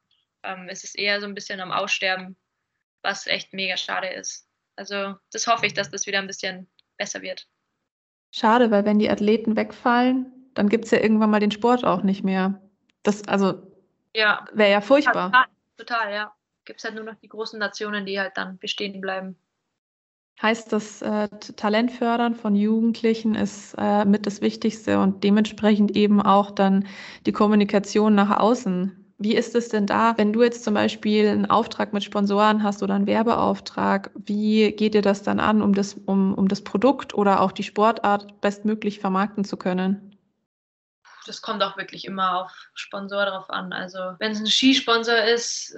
[0.43, 2.37] ähm, ist es eher so ein bisschen am Aussterben,
[3.01, 4.47] was echt mega schade ist.
[4.75, 7.47] Also das hoffe ich, dass das wieder ein bisschen besser wird.
[8.31, 12.01] Schade, weil wenn die Athleten wegfallen, dann gibt es ja irgendwann mal den Sport auch
[12.01, 12.61] nicht mehr.
[13.03, 13.71] Das, also,
[14.15, 14.45] ja.
[14.53, 15.31] wäre ja furchtbar.
[15.31, 15.45] Total,
[15.77, 16.35] total ja.
[16.65, 19.37] Gibt es halt nur noch die großen Nationen, die halt dann bestehen bleiben.
[20.41, 26.51] Heißt das äh, Talentfördern von Jugendlichen ist äh, mit das Wichtigste und dementsprechend eben auch
[26.51, 26.87] dann
[27.25, 29.03] die Kommunikation nach außen.
[29.19, 32.83] Wie ist es denn da, wenn du jetzt zum Beispiel einen Auftrag mit Sponsoren hast
[32.83, 34.11] oder einen Werbeauftrag?
[34.15, 37.63] Wie geht ihr das dann an, um das, um, um das Produkt oder auch die
[37.63, 40.17] Sportart bestmöglich vermarkten zu können?
[41.25, 43.71] Das kommt auch wirklich immer auf Sponsor drauf an.
[43.71, 45.77] Also wenn es ein Skisponsor ist,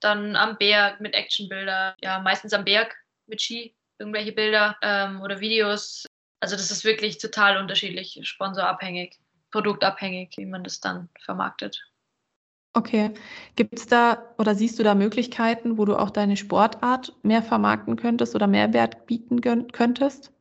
[0.00, 2.96] dann am Berg mit Actionbilder, ja meistens am Berg
[3.26, 6.04] mit Ski, irgendwelche Bilder ähm, oder Videos.
[6.40, 9.18] Also das ist wirklich total unterschiedlich, sponsorabhängig,
[9.50, 11.82] produktabhängig, wie man das dann vermarktet.
[12.74, 13.12] Okay.
[13.56, 17.96] Gibt es da oder siehst du da Möglichkeiten, wo du auch deine Sportart mehr vermarkten
[17.96, 20.32] könntest oder Mehrwert bieten könntest?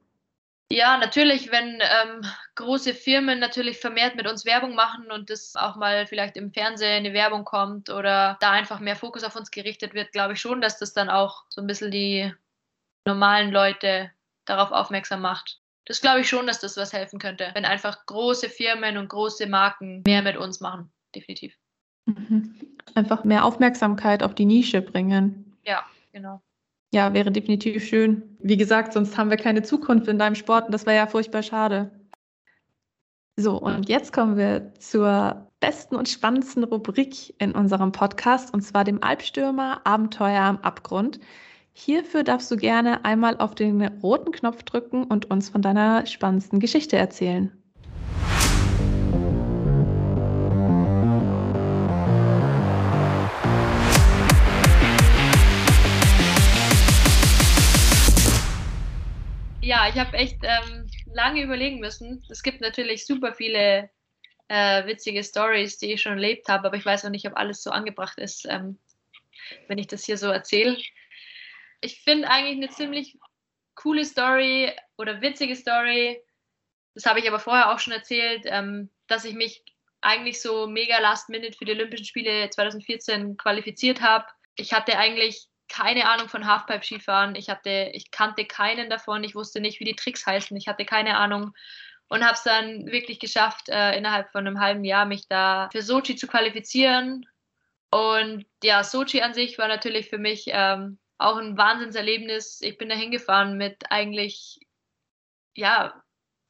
[0.69, 5.77] Ja, natürlich, wenn ähm, große Firmen natürlich vermehrt mit uns Werbung machen und das auch
[5.77, 9.93] mal vielleicht im Fernsehen eine Werbung kommt oder da einfach mehr Fokus auf uns gerichtet
[9.93, 12.33] wird, glaube ich schon, dass das dann auch so ein bisschen die
[13.05, 14.11] normalen Leute
[14.43, 15.61] darauf aufmerksam macht.
[15.85, 19.47] Das glaube ich schon, dass das was helfen könnte, wenn einfach große Firmen und große
[19.47, 21.57] Marken mehr mit uns machen, definitiv.
[22.05, 22.75] Mhm.
[22.93, 25.57] Einfach mehr Aufmerksamkeit auf die Nische bringen.
[25.63, 26.41] Ja, genau.
[26.93, 28.37] Ja, wäre definitiv schön.
[28.39, 31.43] Wie gesagt, sonst haben wir keine Zukunft in deinem Sport und das wäre ja furchtbar
[31.43, 31.91] schade.
[33.35, 38.83] So, und jetzt kommen wir zur besten und spannendsten Rubrik in unserem Podcast und zwar
[38.83, 41.19] dem Albstürmer Abenteuer am Abgrund.
[41.73, 46.59] Hierfür darfst du gerne einmal auf den roten Knopf drücken und uns von deiner spannendsten
[46.59, 47.51] Geschichte erzählen.
[59.67, 62.23] Ja, ich habe echt ähm, lange überlegen müssen.
[62.29, 63.89] Es gibt natürlich super viele
[64.47, 67.63] äh, witzige Stories, die ich schon erlebt habe, aber ich weiß noch nicht, ob alles
[67.63, 68.77] so angebracht ist, ähm,
[69.67, 70.77] wenn ich das hier so erzähle
[71.81, 73.17] ich finde eigentlich eine ziemlich
[73.75, 76.21] coole Story oder witzige Story.
[76.95, 79.63] Das habe ich aber vorher auch schon erzählt, ähm, dass ich mich
[80.01, 84.25] eigentlich so mega last minute für die Olympischen Spiele 2014 qualifiziert habe.
[84.55, 87.35] Ich hatte eigentlich keine Ahnung von Halfpipe-Skifahren.
[87.35, 89.23] Ich, ich kannte keinen davon.
[89.23, 90.55] Ich wusste nicht, wie die Tricks heißen.
[90.57, 91.53] Ich hatte keine Ahnung
[92.09, 95.81] und habe es dann wirklich geschafft, äh, innerhalb von einem halben Jahr mich da für
[95.81, 97.25] Sochi zu qualifizieren.
[97.91, 102.61] Und ja, Sochi an sich war natürlich für mich ähm, auch ein Wahnsinnserlebnis.
[102.61, 104.59] Ich bin da hingefahren mit eigentlich,
[105.55, 106.01] ja,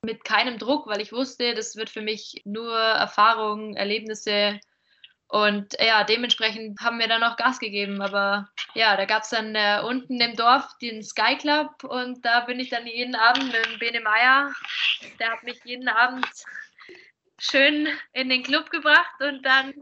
[0.04, 4.60] mit keinem Druck, weil ich wusste, das wird für mich nur Erfahrungen, Erlebnisse.
[5.30, 8.02] Und ja, dementsprechend haben wir dann auch Gas gegeben.
[8.02, 12.42] Aber ja, da gab es dann äh, unten im Dorf den Sky Club und da
[12.42, 14.54] bin ich dann jeden Abend mit Bene Meyer.
[15.20, 16.28] Der hat mich jeden Abend
[17.40, 19.74] schön in den Club gebracht und dann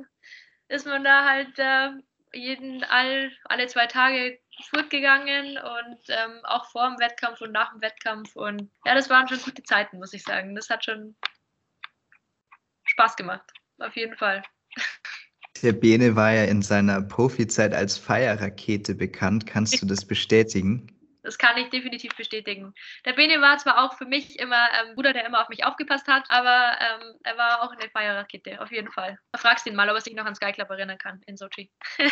[0.68, 1.92] ist man da halt äh,
[2.34, 4.40] jeden all, alle zwei Tage
[4.70, 8.36] fortgegangen und ähm, auch vor dem Wettkampf und nach dem Wettkampf.
[8.36, 10.56] Und ja, das waren schon gute Zeiten, muss ich sagen.
[10.56, 11.16] Das hat schon
[12.86, 14.44] Spaß gemacht, auf jeden Fall.
[15.62, 19.48] Der Bene war ja in seiner Profizeit als Feierrakete bekannt.
[19.48, 20.92] Kannst du das bestätigen?
[21.24, 22.74] Das kann ich definitiv bestätigen.
[23.04, 25.66] Der Bene war zwar auch für mich immer ein ähm, Bruder, der immer auf mich
[25.66, 29.18] aufgepasst hat, aber ähm, er war auch eine Feierrakete, auf jeden Fall.
[29.36, 31.72] Fragst ihn mal, ob er sich noch an Sky Club erinnern kann in Sochi.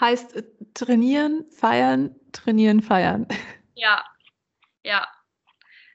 [0.00, 3.26] heißt äh, trainieren, feiern, trainieren, feiern.
[3.80, 4.04] Ja,
[4.82, 5.06] ja.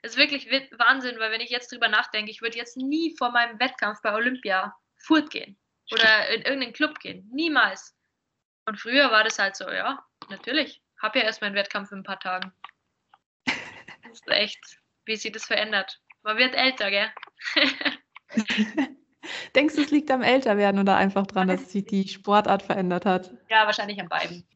[0.02, 3.32] Das ist wirklich Wahnsinn, weil wenn ich jetzt drüber nachdenke, ich würde jetzt nie vor
[3.32, 4.74] meinem Wettkampf bei Olympia
[5.04, 5.58] furt gehen
[5.92, 7.30] oder in irgendeinen Club gehen.
[7.32, 7.96] Niemals.
[8.66, 10.82] Und früher war das halt so, ja, natürlich.
[11.02, 12.54] Hab ja erst meinen Wettkampf in ein paar Tagen.
[13.46, 16.00] Das ist echt, wie sich das verändert.
[16.24, 17.10] Man wird älter, gell?
[19.56, 23.34] Denkst du, es liegt am Älterwerden oder einfach daran, dass sich die Sportart verändert hat?
[23.50, 24.48] Ja, wahrscheinlich an beiden.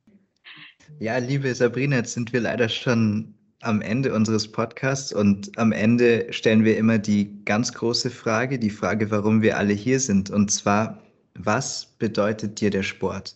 [1.00, 6.32] Ja, liebe Sabrina, jetzt sind wir leider schon am Ende unseres Podcasts und am Ende
[6.32, 10.30] stellen wir immer die ganz große Frage, die Frage, warum wir alle hier sind.
[10.30, 11.02] Und zwar,
[11.34, 13.36] was bedeutet dir der Sport?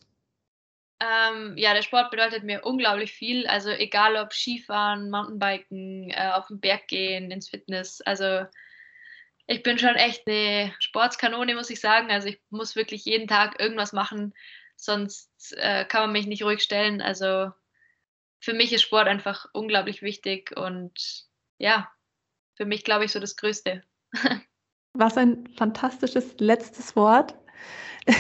[1.00, 3.48] Ähm, ja, der Sport bedeutet mir unglaublich viel.
[3.48, 8.02] Also egal ob Skifahren, Mountainbiken, äh, auf den Berg gehen, ins Fitness.
[8.02, 8.46] Also
[9.48, 12.12] ich bin schon echt eine Sportskanone, muss ich sagen.
[12.12, 14.34] Also ich muss wirklich jeden Tag irgendwas machen,
[14.76, 17.02] sonst äh, kann man mich nicht ruhig stellen.
[17.02, 17.52] Also
[18.42, 21.26] für mich ist Sport einfach unglaublich wichtig und
[21.60, 21.90] ja,
[22.56, 23.84] für mich glaube ich so das Größte.
[24.94, 27.36] Was ein fantastisches letztes Wort.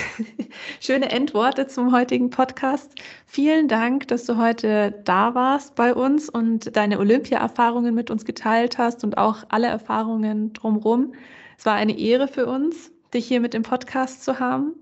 [0.79, 2.93] Schöne Endworte zum heutigen Podcast.
[3.25, 8.77] Vielen Dank, dass du heute da warst bei uns und deine Olympia-Erfahrungen mit uns geteilt
[8.77, 11.15] hast und auch alle Erfahrungen drumherum.
[11.57, 12.91] Es war eine Ehre für uns.
[13.13, 14.75] dich hier mit dem Podcast zu haben.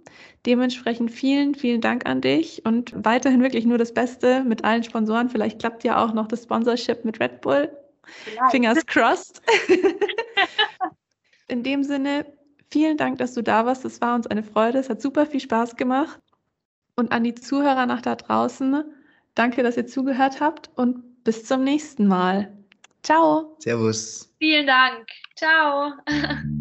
[0.46, 5.30] Dementsprechend vielen, vielen Dank an dich und weiterhin wirklich nur das Beste mit allen Sponsoren.
[5.30, 7.70] Vielleicht klappt ja auch noch das Sponsorship mit Red Bull.
[8.04, 8.52] Vielleicht.
[8.52, 9.42] Fingers crossed.
[11.48, 12.26] In dem Sinne,
[12.72, 13.84] vielen Dank, dass du da warst.
[13.84, 14.80] Es war uns eine Freude.
[14.80, 16.20] Es hat super viel Spaß gemacht.
[16.96, 18.84] Und an die Zuhörer nach da draußen,
[19.36, 22.52] danke, dass ihr zugehört habt und bis zum nächsten Mal.
[23.04, 23.56] Ciao.
[23.60, 24.34] Servus.
[24.38, 25.08] Vielen Dank.
[25.36, 25.94] Ciao.